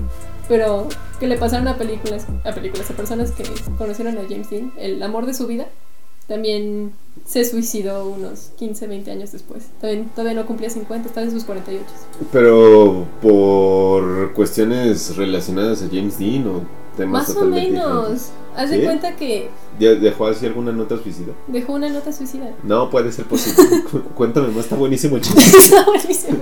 pero 0.48 0.88
que 1.20 1.26
le 1.26 1.38
pasaron 1.38 1.68
a 1.68 1.76
películas, 1.76 2.26
a 2.44 2.52
películas, 2.52 2.90
a 2.90 2.94
personas 2.94 3.30
que 3.30 3.44
conocieron 3.76 4.18
a 4.18 4.22
James 4.28 4.50
Dean, 4.50 4.72
el 4.78 5.02
amor 5.02 5.26
de 5.26 5.34
su 5.34 5.46
vida, 5.46 5.66
también 6.28 6.92
se 7.26 7.44
suicidó 7.44 8.06
unos 8.08 8.50
15, 8.58 8.86
20 8.86 9.10
años 9.10 9.32
después. 9.32 9.64
También, 9.80 10.08
todavía 10.14 10.34
no 10.40 10.46
cumplía 10.46 10.70
50, 10.70 11.08
estaba 11.08 11.26
en 11.26 11.32
sus 11.32 11.44
48. 11.44 11.84
Pero 12.32 13.06
por 13.20 14.32
cuestiones 14.34 15.16
relacionadas 15.16 15.82
a 15.82 15.88
James 15.88 16.18
Dean 16.18 16.46
o 16.46 16.62
temas 16.96 17.28
Más 17.28 17.36
o 17.36 17.44
menos. 17.44 18.28
Haz 18.56 18.70
de 18.70 18.82
cuenta 18.84 19.14
que 19.16 19.50
¿Ya 19.78 19.94
¿Dejó 19.94 20.26
así 20.26 20.44
alguna 20.46 20.72
nota 20.72 20.96
suicida? 21.00 21.32
dejó 21.46 21.74
una 21.74 21.88
nota 21.88 22.12
suicida. 22.12 22.50
No, 22.64 22.90
puede 22.90 23.12
ser 23.12 23.24
posible. 23.26 23.62
Cu- 23.90 24.02
Cuéntame 24.14 24.48
más, 24.48 24.64
está 24.64 24.74
buenísimo 24.76 25.16
el 25.16 25.22
chiste. 25.22 25.40
Está 25.40 25.84
buenísimo. 25.84 26.38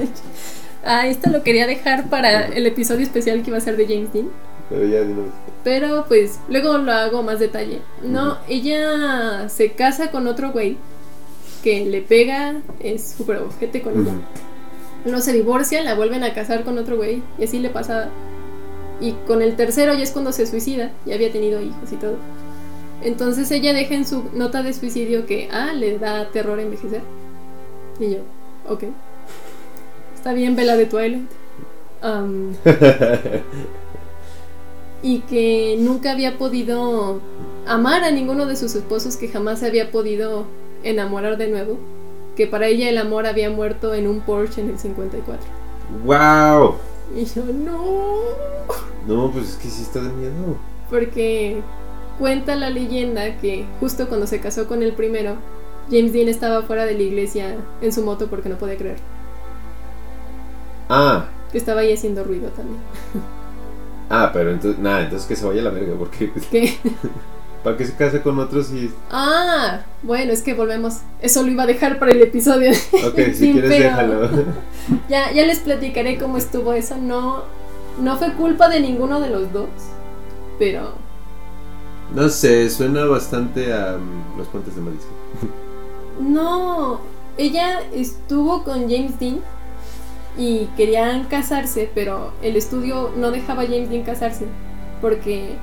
Ah, 0.84 1.06
esto 1.08 1.30
lo 1.30 1.42
quería 1.42 1.66
dejar 1.66 2.08
para 2.08 2.46
el 2.46 2.66
episodio 2.66 3.02
especial 3.02 3.42
que 3.42 3.50
iba 3.50 3.58
a 3.58 3.60
ser 3.60 3.76
de 3.76 3.86
James 3.86 4.12
Dean. 4.12 4.28
Pero 4.68 4.84
ya 4.86 5.00
de 5.00 5.12
una 5.12 5.22
vez. 5.22 5.32
Pero 5.64 6.04
pues 6.08 6.40
luego 6.48 6.78
lo 6.78 6.92
hago 6.92 7.22
más 7.22 7.38
detalle. 7.38 7.80
No, 8.02 8.38
ella 8.48 9.48
se 9.48 9.72
casa 9.72 10.10
con 10.10 10.26
otro 10.26 10.52
güey 10.52 10.76
que 11.62 11.84
le 11.84 12.02
pega, 12.02 12.62
es 12.80 13.14
súper 13.16 13.38
ojete 13.38 13.82
con 13.82 14.00
ella. 14.00 14.12
No 15.04 15.20
se 15.20 15.32
divorcian, 15.32 15.84
la 15.84 15.94
vuelven 15.94 16.24
a 16.24 16.34
casar 16.34 16.64
con 16.64 16.78
otro 16.78 16.96
güey 16.96 17.22
y 17.38 17.44
así 17.44 17.58
le 17.58 17.70
pasa. 17.70 18.08
Y 19.00 19.12
con 19.26 19.42
el 19.42 19.56
tercero 19.56 19.94
ya 19.94 20.02
es 20.02 20.10
cuando 20.10 20.32
se 20.32 20.46
suicida, 20.46 20.90
ya 21.04 21.14
había 21.14 21.30
tenido 21.30 21.60
hijos 21.60 21.92
y 21.92 21.96
todo. 21.96 22.16
Entonces 23.02 23.50
ella 23.50 23.72
deja 23.72 23.94
en 23.94 24.06
su 24.06 24.24
nota 24.32 24.62
de 24.62 24.72
suicidio 24.72 25.26
que, 25.26 25.48
ah, 25.52 25.72
le 25.72 25.98
da 25.98 26.28
terror 26.30 26.58
envejecer. 26.58 27.02
Y 28.00 28.10
yo, 28.12 28.18
ok. 28.68 28.84
Está 30.14 30.32
bien, 30.32 30.56
vela 30.56 30.76
de 30.76 30.86
Twilight. 30.86 31.30
Am, 32.02 32.54
y 35.02 35.20
que 35.20 35.76
nunca 35.78 36.12
había 36.12 36.38
podido 36.38 37.20
amar 37.66 38.04
a 38.04 38.10
ninguno 38.10 38.46
de 38.46 38.56
sus 38.56 38.74
esposos, 38.74 39.16
que 39.16 39.28
jamás 39.28 39.60
se 39.60 39.66
había 39.66 39.90
podido 39.90 40.46
enamorar 40.82 41.36
de 41.36 41.48
nuevo. 41.48 41.78
Que 42.36 42.46
para 42.46 42.66
ella 42.66 42.88
el 42.88 42.98
amor 42.98 43.26
había 43.26 43.50
muerto 43.50 43.94
en 43.94 44.06
un 44.06 44.20
Porsche 44.20 44.60
en 44.60 44.70
el 44.70 44.78
54. 44.78 45.46
¡Wow! 46.04 46.74
Y 47.14 47.24
yo, 47.24 47.44
no. 47.44 48.16
No, 49.06 49.30
pues 49.30 49.50
es 49.50 49.56
que 49.56 49.68
sí 49.68 49.82
está 49.82 50.00
de 50.00 50.10
miedo. 50.10 50.58
Porque 50.90 51.62
cuenta 52.18 52.56
la 52.56 52.70
leyenda 52.70 53.38
que 53.38 53.64
justo 53.80 54.08
cuando 54.08 54.26
se 54.26 54.40
casó 54.40 54.66
con 54.66 54.82
el 54.82 54.92
primero, 54.94 55.36
James 55.90 56.12
Dean 56.12 56.28
estaba 56.28 56.62
fuera 56.62 56.84
de 56.84 56.94
la 56.94 57.02
iglesia 57.02 57.56
en 57.80 57.92
su 57.92 58.02
moto 58.02 58.28
porque 58.28 58.48
no 58.48 58.58
podía 58.58 58.76
creer. 58.76 58.98
Ah, 60.88 61.26
Que 61.52 61.58
estaba 61.58 61.80
ahí 61.80 61.92
haciendo 61.92 62.24
ruido 62.24 62.50
también. 62.50 62.80
ah, 64.10 64.30
pero 64.32 64.50
entonces, 64.50 64.80
nada, 64.80 65.02
entonces 65.02 65.26
que 65.28 65.36
se 65.36 65.44
vaya 65.46 65.60
a 65.60 65.64
la 65.64 65.70
verga, 65.70 65.94
porque 65.98 66.32
¿Qué? 66.50 66.76
para 67.64 67.76
que 67.76 67.84
se 67.84 67.94
case 67.96 68.22
con 68.22 68.38
otros 68.38 68.70
y... 68.72 68.92
Ah, 69.10 69.80
bueno, 70.02 70.32
es 70.32 70.42
que 70.42 70.54
volvemos. 70.54 70.98
Eso 71.20 71.42
lo 71.42 71.50
iba 71.50 71.64
a 71.64 71.66
dejar 71.66 71.98
para 71.98 72.12
el 72.12 72.22
episodio. 72.22 72.70
Ok, 73.04 73.16
si 73.26 73.34
Sí, 73.34 73.52
quieres 73.52 73.70
pero- 73.70 73.84
déjalo. 73.84 74.30
Ya, 75.08 75.32
ya 75.32 75.44
les 75.44 75.58
platicaré 75.58 76.16
cómo 76.16 76.38
estuvo 76.38 76.72
eso. 76.72 76.96
No, 76.96 77.42
no 78.00 78.16
fue 78.18 78.32
culpa 78.34 78.68
de 78.68 78.78
ninguno 78.80 79.20
de 79.20 79.30
los 79.30 79.52
dos. 79.52 79.68
Pero 80.60 80.92
No 82.14 82.28
sé, 82.28 82.70
suena 82.70 83.04
bastante 83.06 83.72
a 83.74 83.96
mm, 83.98 84.38
los 84.38 84.46
puentes 84.46 84.76
de 84.76 84.80
Madison. 84.82 85.10
no, 86.20 87.00
ella 87.36 87.80
estuvo 87.92 88.62
con 88.64 88.82
James 88.88 89.18
Dean 89.18 89.40
y 90.36 90.68
querían 90.76 91.24
casarse, 91.24 91.90
pero 91.94 92.32
el 92.42 92.56
estudio 92.56 93.10
no 93.16 93.30
dejaba 93.30 93.62
a 93.62 93.66
James 93.66 93.90
Dean 93.90 94.02
casarse 94.02 94.46
porque 95.00 95.56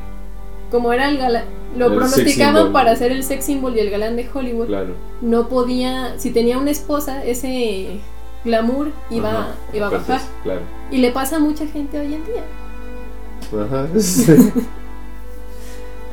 como 0.72 0.92
era 0.92 1.10
el 1.10 1.18
galán, 1.18 1.46
lo 1.78 1.88
El 1.88 1.96
pronosticaban 1.96 2.72
para 2.72 2.96
ser 2.96 3.12
el 3.12 3.24
sex 3.24 3.46
symbol 3.46 3.76
y 3.76 3.80
el 3.80 3.90
galán 3.90 4.16
de 4.16 4.28
Hollywood. 4.32 4.68
Claro. 4.68 4.96
No 5.22 5.48
podía, 5.48 6.18
si 6.18 6.32
tenía 6.32 6.58
una 6.58 6.72
esposa, 6.72 7.24
ese 7.24 8.00
glamour 8.44 8.92
iba, 9.10 9.30
Ajá, 9.30 9.48
iba 9.74 9.88
a 9.88 9.90
bajar. 9.92 10.22
Claro. 10.44 10.62
Y 10.92 10.98
le 10.98 11.12
pasa 11.12 11.36
a 11.36 11.40
mucha 11.40 11.68
gente 11.68 12.00
hoy 12.00 12.16
en 12.16 12.26
día. 12.26 12.44
Ajá. 13.64 13.88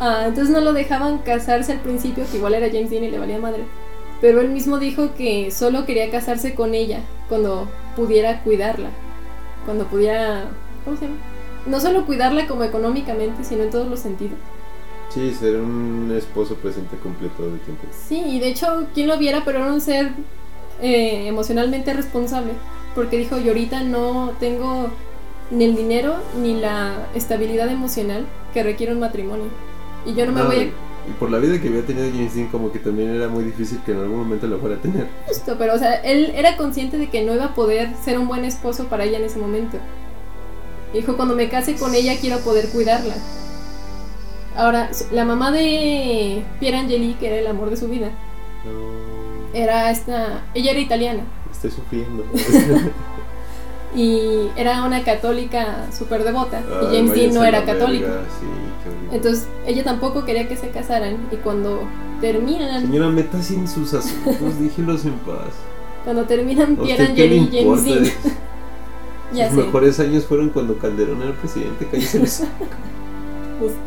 Ah, 0.02 0.24
entonces 0.28 0.48
no 0.48 0.62
lo 0.62 0.72
dejaban 0.72 1.18
casarse 1.18 1.72
al 1.72 1.80
principio, 1.80 2.24
que 2.30 2.38
igual 2.38 2.54
era 2.54 2.68
James 2.68 2.88
Dean 2.88 3.04
y 3.04 3.11
le 3.11 3.18
valía 3.18 3.38
madre. 3.38 3.64
Pero 4.22 4.40
él 4.40 4.48
mismo 4.48 4.78
dijo 4.78 5.14
que 5.14 5.50
solo 5.50 5.84
quería 5.84 6.11
casarse 6.11 6.54
con 6.54 6.74
ella 6.74 7.00
cuando 7.28 7.68
pudiera 8.01 8.42
cuidarla. 8.42 8.88
Cuando 9.64 9.84
pudiera. 9.86 10.46
¿Cómo 10.84 10.96
se 10.96 11.05
llama? 11.05 11.18
No 11.66 11.80
solo 11.80 12.07
cuidarla 12.07 12.46
como 12.46 12.64
económicamente, 12.64 13.44
sino 13.44 13.64
en 13.64 13.70
todos 13.70 13.86
los 13.88 14.01
sentidos. 14.01 14.38
sí, 15.11 15.34
ser 15.34 15.57
un 15.57 16.12
esposo 16.16 16.55
presente 16.55 16.96
completo 16.96 17.42
del 17.42 17.61
tiempo. 17.61 17.82
Sí, 17.92 18.22
y 18.26 18.40
de 18.40 18.48
hecho, 18.48 18.86
quien 18.94 19.09
lo 19.09 19.18
viera, 19.18 19.42
pero 19.44 19.59
era 19.59 19.72
un 19.72 19.80
ser 19.80 20.12
eh, 20.80 21.26
emocionalmente 21.26 21.92
responsable. 21.92 22.53
Porque 22.94 23.18
dijo: 23.18 23.38
Yo 23.38 23.48
ahorita 23.48 23.82
no 23.82 24.32
tengo 24.40 24.88
ni 25.51 25.64
el 25.64 25.76
dinero 25.76 26.16
ni 26.40 26.55
la 26.55 27.09
estabilidad 27.14 27.68
emocional 27.68 28.24
que 28.55 28.62
requiere 28.62 28.92
un 28.94 29.01
matrimonio. 29.01 29.46
Y 30.07 30.14
yo 30.14 30.24
no 30.24 30.32
me 30.32 30.42
voy 30.42 30.57
a. 30.57 30.89
Y 31.11 31.12
por 31.14 31.30
la 31.30 31.38
vida 31.38 31.61
que 31.61 31.68
había 31.68 31.84
tenido 31.84 32.08
James 32.11 32.34
Dean, 32.34 32.48
como 32.48 32.70
que 32.70 32.78
también 32.78 33.14
era 33.14 33.28
muy 33.28 33.42
difícil 33.44 33.80
que 33.84 33.92
en 33.92 33.98
algún 33.98 34.18
momento 34.18 34.46
lo 34.46 34.58
fuera 34.58 34.76
a 34.76 34.78
tener. 34.78 35.08
Justo, 35.26 35.56
pero 35.58 35.74
o 35.74 35.78
sea, 35.78 35.94
él 35.96 36.32
era 36.34 36.56
consciente 36.56 36.98
de 36.98 37.08
que 37.08 37.24
no 37.24 37.34
iba 37.34 37.46
a 37.46 37.54
poder 37.54 37.90
ser 38.02 38.18
un 38.18 38.28
buen 38.28 38.44
esposo 38.44 38.84
para 38.86 39.04
ella 39.04 39.18
en 39.18 39.24
ese 39.24 39.38
momento. 39.38 39.78
Dijo, 40.94 41.16
cuando 41.16 41.34
me 41.34 41.48
case 41.48 41.74
con 41.74 41.94
ella 41.94 42.16
quiero 42.20 42.38
poder 42.38 42.68
cuidarla. 42.68 43.14
Ahora, 44.56 44.90
la 45.12 45.24
mamá 45.24 45.50
de 45.52 46.44
Pierre 46.61 46.78
Angeli, 46.78 47.14
que 47.14 47.28
era 47.28 47.36
el 47.36 47.46
amor 47.46 47.70
de 47.70 47.76
su 47.76 47.88
vida, 47.88 48.11
No, 48.64 49.58
era 49.58 49.90
esta, 49.90 50.44
ella 50.54 50.70
era 50.72 50.80
italiana 50.80 51.24
estoy 51.52 51.70
sufriendo. 51.70 52.24
y 53.95 54.49
era 54.57 54.84
una 54.84 55.03
católica 55.03 55.86
súper 55.97 56.22
devota 56.24 56.62
Ay, 56.80 56.86
y 56.86 56.97
James 56.97 57.14
Dean 57.14 57.34
no 57.34 57.45
era 57.45 57.64
católico. 57.64 58.07
verga, 58.07 58.22
sí. 58.41 58.47
Entonces, 59.16 59.49
ella 59.66 59.82
tampoco 59.84 60.24
quería 60.24 60.49
que 60.49 60.57
se 60.57 60.70
casaran 60.70 61.16
y 61.32 61.36
cuando 61.36 61.82
terminan, 62.20 62.82
Señora, 62.82 63.09
meta 63.11 63.43
sin 63.43 63.66
sus 63.66 63.93
asuntos, 63.95 64.61
déjelos 64.61 65.05
en 65.05 65.14
paz. 65.18 65.53
cuando 66.05 66.24
terminan 66.24 66.76
¿A 66.78 66.82
Pierre 66.82 67.07
Angeli 67.07 67.49
y 67.53 67.62
James? 67.64 67.84
Dean, 67.84 68.05
ya 69.34 69.49
Sus 69.51 69.59
sé. 69.59 69.64
mejores 69.64 69.99
años 70.01 70.24
fueron 70.26 70.51
cuando 70.51 70.78
Calderón 70.78 71.22
era 71.22 71.32
presidente, 71.32 71.86
justo. 73.59 73.78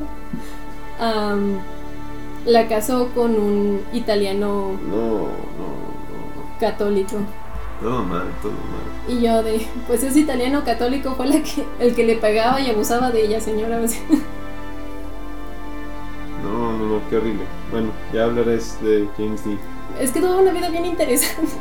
Am, 0.99 1.57
la 2.45 2.67
casó 2.67 3.09
con 3.15 3.35
un 3.35 3.81
italiano 3.93 4.71
No, 4.89 4.97
no, 4.97 5.29
católico. 6.59 7.17
Todo 7.83 8.01
mal, 8.01 8.23
todo 8.41 8.53
mal. 8.53 9.13
Y 9.13 9.21
yo 9.21 9.43
de, 9.43 9.67
pues 9.87 10.01
ese 10.03 10.21
italiano 10.21 10.63
católico 10.63 11.15
fue 11.15 11.27
la 11.27 11.43
que, 11.43 11.65
el 11.81 11.93
que 11.93 12.05
le 12.05 12.15
pagaba 12.15 12.61
y 12.61 12.69
abusaba 12.69 13.11
de 13.11 13.25
ella, 13.25 13.41
señora. 13.41 13.77
No, 16.41 16.71
no, 16.77 16.85
no, 16.85 17.09
qué 17.09 17.17
horrible. 17.17 17.43
Bueno, 17.71 17.89
ya 18.13 18.23
hablarás 18.23 18.81
de 18.81 19.09
James 19.17 19.43
Dean, 19.43 19.59
Es 19.99 20.11
que 20.11 20.21
tuvo 20.21 20.37
una 20.39 20.53
vida 20.53 20.69
bien 20.69 20.85
interesante. 20.85 21.51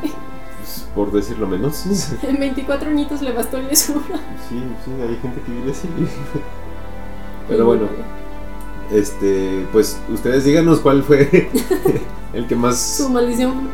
pues, 0.58 0.86
por 0.94 1.10
decirlo 1.10 1.48
menos. 1.48 1.74
sí, 1.74 2.16
En 2.22 2.38
24 2.38 2.90
añitos 2.90 3.20
le 3.20 3.32
bastó 3.32 3.56
el 3.56 3.66
mesura. 3.66 4.20
sí, 4.48 4.62
hay 5.02 5.16
gente 5.20 5.40
que 5.44 5.50
vive 5.52 5.72
así. 5.72 5.88
Pero 7.48 7.66
bueno, 7.66 7.88
este, 8.92 9.66
pues 9.72 9.98
ustedes 10.08 10.44
díganos 10.44 10.78
cuál 10.78 11.02
fue 11.02 11.50
el 12.32 12.46
que 12.46 12.54
más 12.54 12.80
Su 12.80 13.08
maldición 13.08 13.68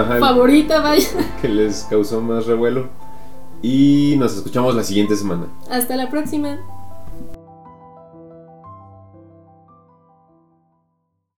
ajá, 0.00 0.18
favorita, 0.18 0.80
vaya. 0.80 1.08
que 1.40 1.48
les 1.48 1.84
causó 1.84 2.20
más 2.20 2.46
revuelo. 2.46 2.88
Y 3.62 4.14
nos 4.18 4.36
escuchamos 4.36 4.74
la 4.74 4.84
siguiente 4.84 5.16
semana. 5.16 5.46
Hasta 5.70 5.96
la 5.96 6.10
próxima. 6.10 6.58